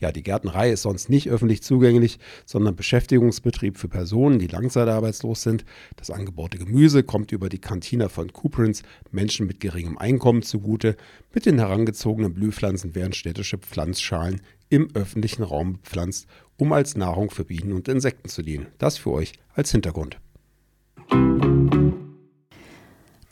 Ja, 0.00 0.12
die 0.12 0.22
Gärtnerei 0.22 0.72
ist 0.72 0.82
sonst 0.82 1.10
nicht 1.10 1.28
öffentlich 1.28 1.62
zugänglich, 1.62 2.18
sondern 2.46 2.74
Beschäftigungsbetrieb 2.74 3.76
für 3.76 3.88
Personen, 3.88 4.38
die 4.38 4.46
langzeitarbeitslos 4.46 5.42
sind. 5.42 5.64
Das 5.96 6.10
angebaute 6.10 6.58
Gemüse 6.58 7.02
kommt 7.02 7.32
über 7.32 7.50
die 7.50 7.60
Kantine 7.60 8.08
von 8.08 8.32
Couprins 8.32 8.82
Menschen 9.10 9.46
mit 9.46 9.60
geringem 9.60 9.98
Einkommen 9.98 10.42
zugute. 10.42 10.96
Mit 11.34 11.44
den 11.44 11.58
herangezogenen 11.58 12.32
Blühpflanzen 12.32 12.94
werden 12.94 13.12
städtische 13.12 13.58
Pflanzschalen 13.58 14.40
im 14.70 14.88
öffentlichen 14.94 15.42
Raum 15.42 15.74
bepflanzt, 15.74 16.26
um 16.56 16.72
als 16.72 16.96
Nahrung 16.96 17.30
für 17.30 17.44
Bienen 17.44 17.72
und 17.72 17.88
Insekten 17.88 18.28
zu 18.28 18.42
dienen. 18.42 18.68
Das 18.78 18.96
für 18.96 19.10
euch 19.10 19.34
als 19.54 19.70
Hintergrund. 19.70 20.18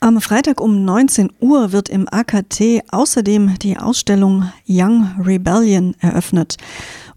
Am 0.01 0.21
Freitag 0.21 0.61
um 0.61 0.85
19 0.85 1.29
Uhr 1.41 1.73
wird 1.73 1.89
im 1.89 2.07
AKT 2.09 2.83
außerdem 2.89 3.59
die 3.59 3.75
Ausstellung 3.75 4.49
Young 4.65 5.11
Rebellion 5.21 5.93
eröffnet. 5.99 6.55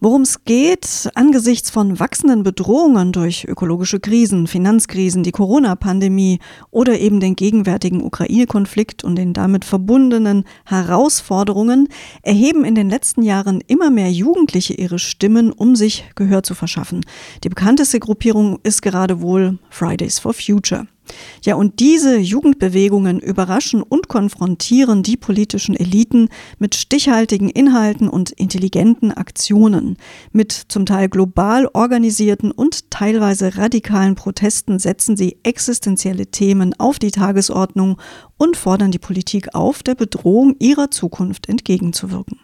Worum 0.01 0.23
es 0.23 0.45
geht, 0.45 1.09
angesichts 1.15 1.71
von 1.71 2.01
wachsenden 2.01 2.43
Bedrohungen 2.43 3.13
durch 3.13 3.45
ökologische 3.45 4.01
Krisen, 4.01 4.49
Finanzkrisen, 4.49 5.23
die 5.23 5.31
Corona-Pandemie 5.31 6.41
oder 6.73 6.99
eben 6.99 7.21
den 7.21 7.37
gegenwärtigen 7.37 8.03
Ukraine-Konflikt 8.03 9.05
und 9.05 9.15
den 9.15 9.33
damit 9.33 9.65
verbundenen 9.65 10.43
Herausforderungen, 10.65 11.87
erheben 12.23 12.65
in 12.65 12.75
den 12.75 12.91
letzten 12.91 13.23
Jahren 13.23 13.63
immer 13.69 13.91
mehr 13.91 14.11
Jugendliche 14.11 14.75
ihre 14.75 14.99
Stimmen, 14.99 15.53
um 15.53 15.77
sich 15.77 16.05
Gehör 16.17 16.43
zu 16.43 16.57
verschaffen. 16.57 17.07
Die 17.45 17.49
bekannteste 17.49 18.01
Gruppierung 18.01 18.59
ist 18.65 18.83
gerade 18.83 19.21
wohl 19.23 19.61
Fridays 19.71 20.19
for 20.19 20.35
Future. 20.35 20.89
Ja, 21.45 21.57
und 21.57 21.81
diese 21.81 22.19
Jugendbewegungen 22.19 23.19
überraschen 23.19 23.83
und 23.83 24.09
konfrontieren 24.09 25.03
die 25.03 25.17
politischen 25.17 25.75
Eliten 25.75 26.29
mit 26.59 26.75
stichhaltigen 26.75 27.49
Inhalten 27.49 28.09
und 28.09 28.31
intelligenten 28.31 29.13
Aktionen. 29.13 29.97
Mit 30.31 30.53
zum 30.53 30.87
Teil 30.87 31.09
global 31.09 31.69
organisierten 31.73 32.53
und 32.53 32.91
teilweise 32.91 33.57
radikalen 33.57 34.15
Protesten 34.15 34.79
setzen 34.79 35.17
sie 35.17 35.39
existenzielle 35.43 36.27
Themen 36.27 36.75
auf 36.79 36.99
die 36.99 37.11
Tagesordnung 37.11 38.01
und 38.39 38.57
fordern 38.57 38.93
die 38.93 38.99
Politik 38.99 39.55
auf, 39.55 39.83
der 39.83 39.97
Bedrohung 39.97 40.55
ihrer 40.59 40.91
Zukunft 40.91 41.49
entgegenzuwirken. 41.49 42.39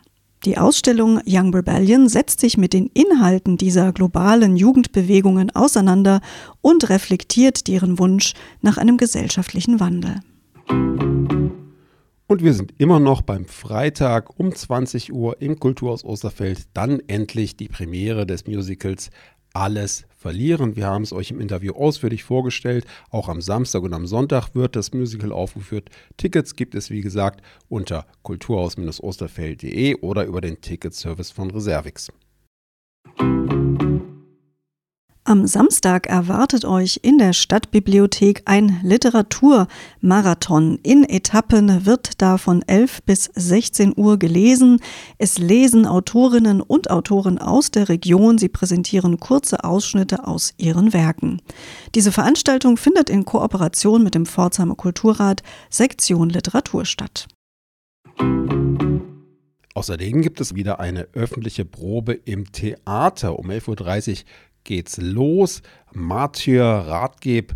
Die 0.44 0.56
Ausstellung 0.56 1.20
Young 1.26 1.52
Rebellion 1.52 2.08
setzt 2.08 2.38
sich 2.38 2.56
mit 2.56 2.72
den 2.72 2.86
Inhalten 2.94 3.56
dieser 3.56 3.92
globalen 3.92 4.56
Jugendbewegungen 4.56 5.50
auseinander 5.50 6.20
und 6.60 6.88
reflektiert 6.90 7.66
deren 7.66 7.98
Wunsch 7.98 8.34
nach 8.62 8.78
einem 8.78 8.98
gesellschaftlichen 8.98 9.80
Wandel. 9.80 10.20
Und 12.30 12.42
wir 12.42 12.52
sind 12.52 12.74
immer 12.78 13.00
noch 13.00 13.22
beim 13.22 13.46
Freitag 13.46 14.38
um 14.38 14.54
20 14.54 15.12
Uhr 15.12 15.40
im 15.40 15.58
Kulturhaus 15.58 16.04
Osterfeld. 16.04 16.68
Dann 16.74 17.00
endlich 17.08 17.56
die 17.56 17.68
Premiere 17.68 18.26
des 18.26 18.46
Musicals 18.46 19.10
alles 19.58 20.06
verlieren. 20.16 20.76
Wir 20.76 20.86
haben 20.86 21.02
es 21.02 21.12
euch 21.12 21.30
im 21.30 21.40
Interview 21.40 21.72
ausführlich 21.74 22.24
vorgestellt. 22.24 22.86
Auch 23.10 23.28
am 23.28 23.40
Samstag 23.40 23.82
und 23.82 23.92
am 23.92 24.06
Sonntag 24.06 24.54
wird 24.54 24.76
das 24.76 24.92
Musical 24.92 25.32
aufgeführt. 25.32 25.90
Tickets 26.16 26.54
gibt 26.54 26.74
es, 26.74 26.90
wie 26.90 27.00
gesagt, 27.00 27.42
unter 27.68 28.06
kulturhaus-osterfeld.de 28.22 29.96
oder 29.96 30.24
über 30.24 30.40
den 30.40 30.60
Ticketservice 30.60 31.30
von 31.30 31.50
Reservix. 31.50 32.08
Am 35.28 35.46
Samstag 35.46 36.06
erwartet 36.06 36.64
euch 36.64 37.00
in 37.02 37.18
der 37.18 37.34
Stadtbibliothek 37.34 38.40
ein 38.46 38.80
Literaturmarathon. 38.82 40.78
In 40.82 41.04
Etappen 41.04 41.84
wird 41.84 42.22
da 42.22 42.38
von 42.38 42.62
11 42.66 43.02
bis 43.02 43.24
16 43.34 43.92
Uhr 43.94 44.18
gelesen. 44.18 44.80
Es 45.18 45.36
lesen 45.36 45.84
Autorinnen 45.84 46.62
und 46.62 46.88
Autoren 46.88 47.36
aus 47.36 47.70
der 47.70 47.90
Region. 47.90 48.38
Sie 48.38 48.48
präsentieren 48.48 49.20
kurze 49.20 49.64
Ausschnitte 49.64 50.26
aus 50.26 50.54
ihren 50.56 50.94
Werken. 50.94 51.42
Diese 51.94 52.10
Veranstaltung 52.10 52.78
findet 52.78 53.10
in 53.10 53.26
Kooperation 53.26 54.02
mit 54.02 54.14
dem 54.14 54.24
Pforzheimer 54.24 54.76
Kulturrat 54.76 55.42
Sektion 55.68 56.30
Literatur 56.30 56.86
statt. 56.86 57.28
Außerdem 59.78 60.22
gibt 60.22 60.40
es 60.40 60.56
wieder 60.56 60.80
eine 60.80 61.06
öffentliche 61.12 61.64
Probe 61.64 62.14
im 62.14 62.50
Theater. 62.50 63.38
Um 63.38 63.48
11.30 63.48 64.10
Uhr 64.10 64.16
geht's 64.68 64.98
los. 64.98 65.62
Martyr, 65.94 66.62
Ratgeb, 66.62 67.54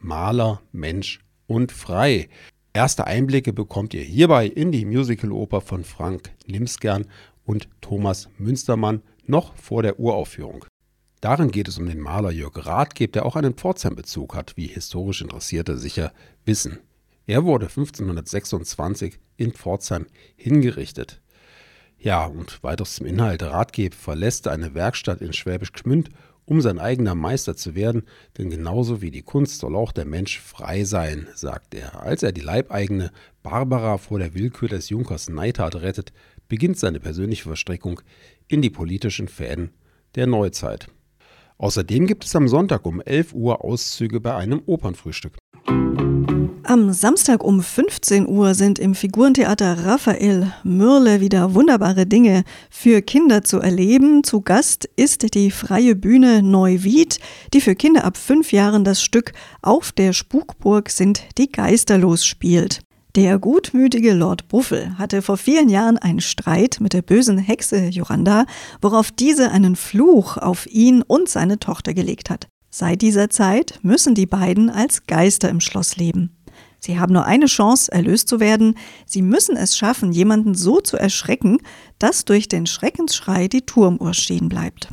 Maler, 0.00 0.60
Mensch 0.72 1.20
und 1.46 1.70
Frei. 1.70 2.28
Erste 2.72 3.06
Einblicke 3.06 3.52
bekommt 3.52 3.94
ihr 3.94 4.02
hierbei 4.02 4.46
in 4.46 4.72
die 4.72 4.84
Musicaloper 4.84 5.60
von 5.60 5.84
Frank 5.84 6.32
Nimskern 6.46 7.06
und 7.44 7.68
Thomas 7.80 8.28
Münstermann 8.38 9.02
noch 9.24 9.54
vor 9.54 9.82
der 9.82 10.00
Uraufführung. 10.00 10.64
Darin 11.20 11.52
geht 11.52 11.68
es 11.68 11.78
um 11.78 11.86
den 11.86 12.00
Maler 12.00 12.32
Jörg 12.32 12.66
Rathgeb, 12.66 13.12
der 13.12 13.24
auch 13.24 13.36
einen 13.36 13.54
Pforzheim-Bezug 13.54 14.34
hat, 14.34 14.56
wie 14.56 14.66
historisch 14.66 15.22
Interessierte 15.22 15.78
sicher 15.78 16.12
wissen. 16.44 16.80
Er 17.26 17.44
wurde 17.44 17.66
1526 17.66 19.18
in 19.36 19.52
Pforzheim 19.52 20.06
hingerichtet. 20.36 21.20
Ja, 21.98 22.26
und 22.26 22.62
weiteres 22.62 22.96
zum 22.96 23.06
Inhalt. 23.06 23.42
Rathgeb 23.42 23.94
verlässt 23.94 24.48
eine 24.48 24.74
Werkstatt 24.74 25.20
in 25.20 25.32
Schwäbisch 25.32 25.72
Gmünd 25.72 26.10
um 26.48 26.62
sein 26.62 26.78
eigener 26.78 27.14
Meister 27.14 27.56
zu 27.56 27.74
werden, 27.74 28.04
denn 28.38 28.48
genauso 28.48 29.02
wie 29.02 29.10
die 29.10 29.22
Kunst 29.22 29.60
soll 29.60 29.76
auch 29.76 29.92
der 29.92 30.06
Mensch 30.06 30.40
frei 30.40 30.84
sein, 30.84 31.28
sagt 31.34 31.74
er. 31.74 32.02
Als 32.02 32.22
er 32.22 32.32
die 32.32 32.40
Leibeigene 32.40 33.10
Barbara 33.42 33.98
vor 33.98 34.18
der 34.18 34.32
Willkür 34.32 34.68
des 34.68 34.88
Junkers 34.88 35.28
Neidhart 35.28 35.76
rettet, 35.76 36.12
beginnt 36.48 36.78
seine 36.78 37.00
persönliche 37.00 37.42
Verstrickung 37.42 38.00
in 38.48 38.62
die 38.62 38.70
politischen 38.70 39.28
Fäden 39.28 39.72
der 40.14 40.26
Neuzeit. 40.26 40.88
Außerdem 41.58 42.06
gibt 42.06 42.24
es 42.24 42.34
am 42.34 42.48
Sonntag 42.48 42.86
um 42.86 43.02
11 43.02 43.34
Uhr 43.34 43.62
Auszüge 43.62 44.18
bei 44.20 44.34
einem 44.34 44.62
Opernfrühstück. 44.64 45.36
Am 46.68 46.92
Samstag 46.92 47.42
um 47.42 47.62
15 47.62 48.28
Uhr 48.28 48.52
sind 48.52 48.78
im 48.78 48.94
Figurentheater 48.94 49.86
Raphael 49.86 50.52
Mürle 50.64 51.22
wieder 51.22 51.54
wunderbare 51.54 52.04
Dinge 52.04 52.44
für 52.68 53.00
Kinder 53.00 53.42
zu 53.42 53.58
erleben. 53.60 54.22
Zu 54.22 54.42
Gast 54.42 54.86
ist 54.94 55.34
die 55.34 55.50
freie 55.50 55.96
Bühne 55.96 56.42
Neuwied, 56.42 57.20
die 57.54 57.62
für 57.62 57.74
Kinder 57.74 58.04
ab 58.04 58.18
fünf 58.18 58.52
Jahren 58.52 58.84
das 58.84 59.00
Stück 59.00 59.32
Auf 59.62 59.92
der 59.92 60.12
Spukburg 60.12 60.90
sind 60.90 61.22
die 61.38 61.50
Geister 61.50 61.96
los 61.96 62.26
spielt. 62.26 62.80
Der 63.16 63.38
gutmütige 63.38 64.12
Lord 64.12 64.48
Buffel 64.48 64.98
hatte 64.98 65.22
vor 65.22 65.38
vielen 65.38 65.70
Jahren 65.70 65.96
einen 65.96 66.20
Streit 66.20 66.80
mit 66.82 66.92
der 66.92 67.00
bösen 67.00 67.38
Hexe 67.38 67.86
Joranda, 67.86 68.44
worauf 68.82 69.10
diese 69.10 69.52
einen 69.52 69.74
Fluch 69.74 70.36
auf 70.36 70.66
ihn 70.66 71.00
und 71.00 71.30
seine 71.30 71.58
Tochter 71.60 71.94
gelegt 71.94 72.28
hat. 72.28 72.46
Seit 72.70 73.00
dieser 73.00 73.30
Zeit 73.30 73.78
müssen 73.80 74.14
die 74.14 74.26
beiden 74.26 74.68
als 74.68 75.06
Geister 75.06 75.48
im 75.48 75.60
Schloss 75.60 75.96
leben. 75.96 76.37
Sie 76.80 76.98
haben 76.98 77.12
nur 77.12 77.24
eine 77.24 77.46
Chance, 77.46 77.90
erlöst 77.90 78.28
zu 78.28 78.40
werden. 78.40 78.76
Sie 79.04 79.22
müssen 79.22 79.56
es 79.56 79.76
schaffen, 79.76 80.12
jemanden 80.12 80.54
so 80.54 80.80
zu 80.80 80.96
erschrecken, 80.96 81.58
dass 81.98 82.24
durch 82.24 82.48
den 82.48 82.66
Schreckensschrei 82.66 83.48
die 83.48 83.62
Turmuhr 83.62 84.14
stehen 84.14 84.48
bleibt. 84.48 84.88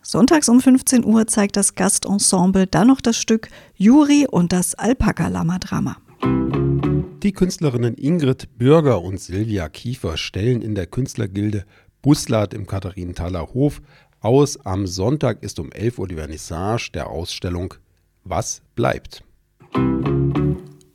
Sonntags 0.00 0.48
um 0.48 0.60
15 0.60 1.04
Uhr 1.04 1.26
zeigt 1.26 1.56
das 1.56 1.74
Gastensemble 1.74 2.66
dann 2.66 2.88
noch 2.88 3.00
das 3.00 3.16
Stück 3.16 3.48
Juri 3.76 4.26
und 4.28 4.52
das 4.52 4.74
Alpaka-Lama-Drama. 4.74 5.96
Die 7.22 7.32
Künstlerinnen 7.32 7.94
Ingrid 7.94 8.58
Bürger 8.58 9.00
und 9.00 9.20
Silvia 9.20 9.68
Kiefer 9.68 10.16
stellen 10.16 10.60
in 10.60 10.74
der 10.74 10.86
Künstlergilde 10.86 11.64
Buslat 12.02 12.52
im 12.52 12.66
Katharinenthaler 12.66 13.54
Hof 13.54 13.80
aus. 14.20 14.58
Am 14.66 14.88
Sonntag 14.88 15.42
ist 15.42 15.60
um 15.60 15.70
11 15.70 16.00
Uhr 16.00 16.08
die 16.08 16.16
Vernissage 16.16 16.90
der 16.92 17.08
Ausstellung 17.08 17.74
Was 18.24 18.62
bleibt. 18.74 19.22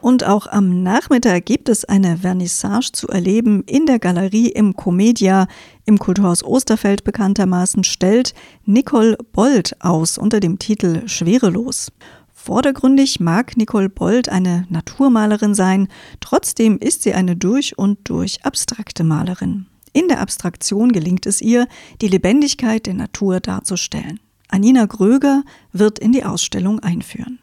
Und 0.08 0.24
auch 0.24 0.48
am 0.48 0.84
Nachmittag 0.84 1.46
gibt 1.46 1.68
es 1.68 1.84
eine 1.84 2.20
Vernissage 2.20 2.94
zu 2.94 3.10
erleben 3.10 3.64
in 3.66 3.86
der 3.86 4.00
Galerie 4.00 4.48
im 4.48 4.74
Comedia. 4.74 5.48
Im 5.84 6.00
Kulturhaus 6.00 6.46
Osterfeld 6.46 7.04
bekanntermaßen 7.04 7.84
stellt 7.84 8.34
Nicole 8.64 9.18
Bold 9.34 9.76
aus 9.82 10.18
unter 10.18 10.40
dem 10.40 10.60
Titel 10.60 11.06
Schwerelos. 11.10 11.92
Vordergründig 12.34 13.20
mag 13.20 13.58
Nicole 13.58 13.90
Bold 13.90 14.30
eine 14.30 14.66
Naturmalerin 14.70 15.54
sein, 15.54 15.90
trotzdem 16.22 16.78
ist 16.78 17.04
sie 17.04 17.14
eine 17.14 17.36
durch 17.36 17.78
und 17.78 18.10
durch 18.10 18.46
abstrakte 18.46 19.04
Malerin. 19.04 19.66
In 19.92 20.08
der 20.08 20.22
Abstraktion 20.22 20.94
gelingt 20.94 21.26
es 21.26 21.42
ihr, 21.42 21.68
die 22.00 22.08
Lebendigkeit 22.08 22.86
der 22.86 22.94
Natur 22.94 23.42
darzustellen. 23.42 24.22
Anina 24.48 24.86
Gröger 24.86 25.44
wird 25.74 26.00
in 26.00 26.14
die 26.14 26.24
Ausstellung 26.24 26.80
einführen. 26.80 27.40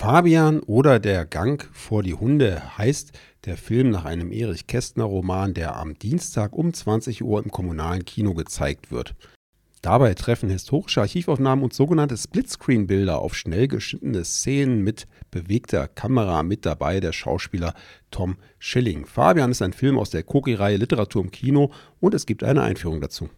Fabian 0.00 0.60
oder 0.60 1.00
Der 1.00 1.24
Gang 1.24 1.68
vor 1.72 2.04
die 2.04 2.14
Hunde 2.14 2.78
heißt 2.78 3.10
der 3.46 3.56
Film 3.56 3.90
nach 3.90 4.04
einem 4.04 4.30
Erich 4.30 4.68
Kästner 4.68 5.02
Roman, 5.02 5.54
der 5.54 5.74
am 5.74 5.98
Dienstag 5.98 6.52
um 6.52 6.72
20 6.72 7.24
Uhr 7.24 7.42
im 7.42 7.50
kommunalen 7.50 8.04
Kino 8.04 8.32
gezeigt 8.32 8.92
wird. 8.92 9.16
Dabei 9.82 10.14
treffen 10.14 10.50
historische 10.50 11.00
Archivaufnahmen 11.00 11.64
und 11.64 11.74
sogenannte 11.74 12.16
Splitscreen-Bilder 12.16 13.18
auf 13.18 13.34
schnell 13.34 13.66
geschnittene 13.66 14.22
Szenen 14.22 14.84
mit 14.84 15.08
bewegter 15.32 15.88
Kamera 15.88 16.44
mit 16.44 16.64
dabei 16.64 17.00
der 17.00 17.12
Schauspieler 17.12 17.74
Tom 18.12 18.36
Schilling. 18.60 19.04
Fabian 19.04 19.50
ist 19.50 19.62
ein 19.62 19.72
Film 19.72 19.98
aus 19.98 20.10
der 20.10 20.22
Koki-Reihe 20.22 20.76
Literatur 20.76 21.24
im 21.24 21.32
Kino 21.32 21.72
und 21.98 22.14
es 22.14 22.24
gibt 22.24 22.44
eine 22.44 22.62
Einführung 22.62 23.00
dazu. 23.00 23.30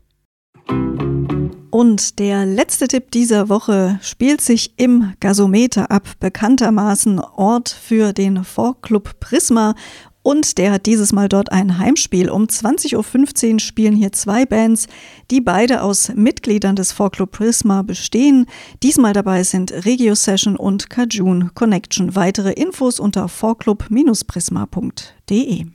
Und 1.70 2.18
der 2.18 2.46
letzte 2.46 2.88
Tipp 2.88 3.12
dieser 3.12 3.48
Woche 3.48 4.00
spielt 4.02 4.40
sich 4.40 4.74
im 4.76 5.12
Gasometer 5.20 5.90
ab, 5.90 6.08
bekanntermaßen 6.18 7.20
Ort 7.20 7.68
für 7.68 8.12
den 8.12 8.42
Vorclub 8.42 9.20
Prisma. 9.20 9.74
Und 10.22 10.58
der 10.58 10.72
hat 10.72 10.84
dieses 10.86 11.12
Mal 11.12 11.28
dort 11.28 11.52
ein 11.52 11.78
Heimspiel. 11.78 12.28
Um 12.28 12.44
20.15 12.44 13.52
Uhr 13.54 13.60
spielen 13.60 13.94
hier 13.94 14.12
zwei 14.12 14.44
Bands, 14.44 14.86
die 15.30 15.40
beide 15.40 15.82
aus 15.82 16.12
Mitgliedern 16.14 16.76
des 16.76 16.92
Vorclub 16.92 17.30
Prisma 17.30 17.80
bestehen. 17.82 18.44
Diesmal 18.82 19.14
dabei 19.14 19.44
sind 19.44 19.72
Regio 19.86 20.14
Session 20.14 20.56
und 20.56 20.90
Kajun 20.90 21.54
Connection. 21.54 22.14
Weitere 22.16 22.52
Infos 22.52 23.00
unter 23.00 23.28
vorclub-prisma.de. 23.28 25.66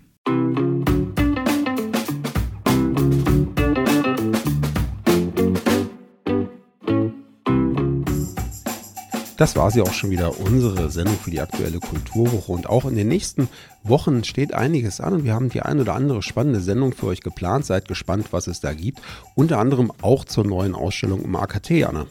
Das 9.38 9.58
war 9.58 9.70
sie 9.70 9.82
auch 9.82 9.92
schon 9.92 10.12
wieder, 10.12 10.40
unsere 10.40 10.90
Sendung 10.90 11.18
für 11.18 11.30
die 11.30 11.42
aktuelle 11.42 11.80
Kulturwoche. 11.80 12.54
Und 12.54 12.70
auch 12.70 12.86
in 12.86 12.96
den 12.96 13.10
nächsten 13.10 13.50
Wochen 13.84 14.24
steht 14.24 14.54
einiges 14.54 15.02
an 15.02 15.14
und 15.14 15.24
wir 15.26 15.34
haben 15.34 15.50
die 15.50 15.62
ein 15.62 15.82
oder 15.82 15.94
andere 15.94 16.22
spannende 16.22 16.62
Sendung 16.62 16.94
für 16.94 17.08
euch 17.08 17.20
geplant. 17.20 17.66
Seid 17.66 17.90
gespannt, 17.90 18.28
was 18.32 18.48
es 18.48 18.62
da 18.62 18.74
gibt. 18.74 19.02
Unter 19.36 19.60
anderem 19.60 19.92
auch 20.02 20.24
zur 20.24 20.46
neuen 20.46 20.74
Ausstellung 20.74 21.22
im 21.22 21.36
AKT, 21.36 21.84
Anna. 21.84 22.06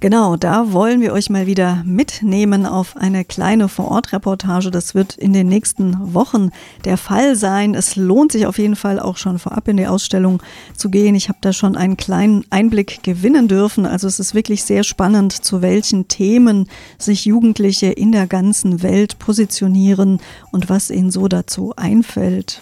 Genau, 0.00 0.36
da 0.36 0.72
wollen 0.72 1.00
wir 1.00 1.14
euch 1.14 1.30
mal 1.30 1.46
wieder 1.46 1.82
mitnehmen 1.86 2.66
auf 2.66 2.98
eine 2.98 3.24
kleine 3.24 3.66
Vorortreportage. 3.68 4.70
Das 4.70 4.94
wird 4.94 5.16
in 5.16 5.32
den 5.32 5.48
nächsten 5.48 6.12
Wochen 6.12 6.50
der 6.84 6.98
Fall 6.98 7.34
sein. 7.34 7.74
Es 7.74 7.96
lohnt 7.96 8.32
sich 8.32 8.46
auf 8.46 8.58
jeden 8.58 8.76
Fall 8.76 9.00
auch 9.00 9.16
schon 9.16 9.38
vorab 9.38 9.68
in 9.68 9.78
die 9.78 9.86
Ausstellung 9.86 10.42
zu 10.76 10.90
gehen. 10.90 11.14
Ich 11.14 11.30
habe 11.30 11.38
da 11.40 11.54
schon 11.54 11.76
einen 11.76 11.96
kleinen 11.96 12.44
Einblick 12.50 13.02
gewinnen 13.04 13.48
dürfen. 13.48 13.86
Also 13.86 14.06
es 14.06 14.20
ist 14.20 14.34
wirklich 14.34 14.64
sehr 14.64 14.84
spannend, 14.84 15.32
zu 15.32 15.62
welchen 15.62 16.08
Themen 16.08 16.68
sich 16.98 17.24
Jugendliche 17.24 17.86
in 17.86 18.12
der 18.12 18.26
ganzen 18.26 18.82
Welt 18.82 19.18
positionieren 19.18 20.20
und 20.52 20.68
was 20.68 20.90
ihnen 20.90 21.10
so 21.10 21.26
dazu 21.26 21.72
einfällt. 21.74 22.60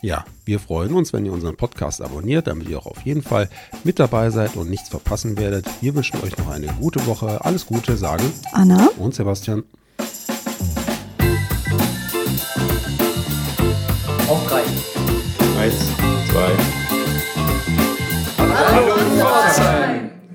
Ja, 0.00 0.24
wir 0.44 0.58
freuen 0.58 0.92
uns, 0.94 1.12
wenn 1.12 1.24
ihr 1.24 1.32
unseren 1.32 1.56
Podcast 1.56 2.02
abonniert, 2.02 2.46
damit 2.46 2.68
ihr 2.68 2.78
auch 2.78 2.86
auf 2.86 3.02
jeden 3.02 3.22
Fall 3.22 3.48
mit 3.84 3.98
dabei 3.98 4.30
seid 4.30 4.56
und 4.56 4.70
nichts 4.70 4.88
verpassen 4.88 5.38
werdet. 5.38 5.66
Wir 5.80 5.94
wünschen 5.94 6.20
euch 6.22 6.36
noch 6.36 6.48
eine 6.48 6.66
gute 6.66 7.06
Woche. 7.06 7.44
Alles 7.44 7.66
Gute, 7.66 7.96
sagen 7.96 8.24
Anna 8.52 8.88
und 8.98 9.14
Sebastian. 9.14 9.62
Auf 14.28 14.46
drei. 14.48 14.62
Eins, 15.60 15.74
zwei. 16.30 16.50
Hallo, 18.38 18.96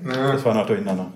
Hallo 0.04 0.32
Das 0.32 0.44
war 0.44 0.54
noch 0.54 0.66
durcheinander. 0.66 1.12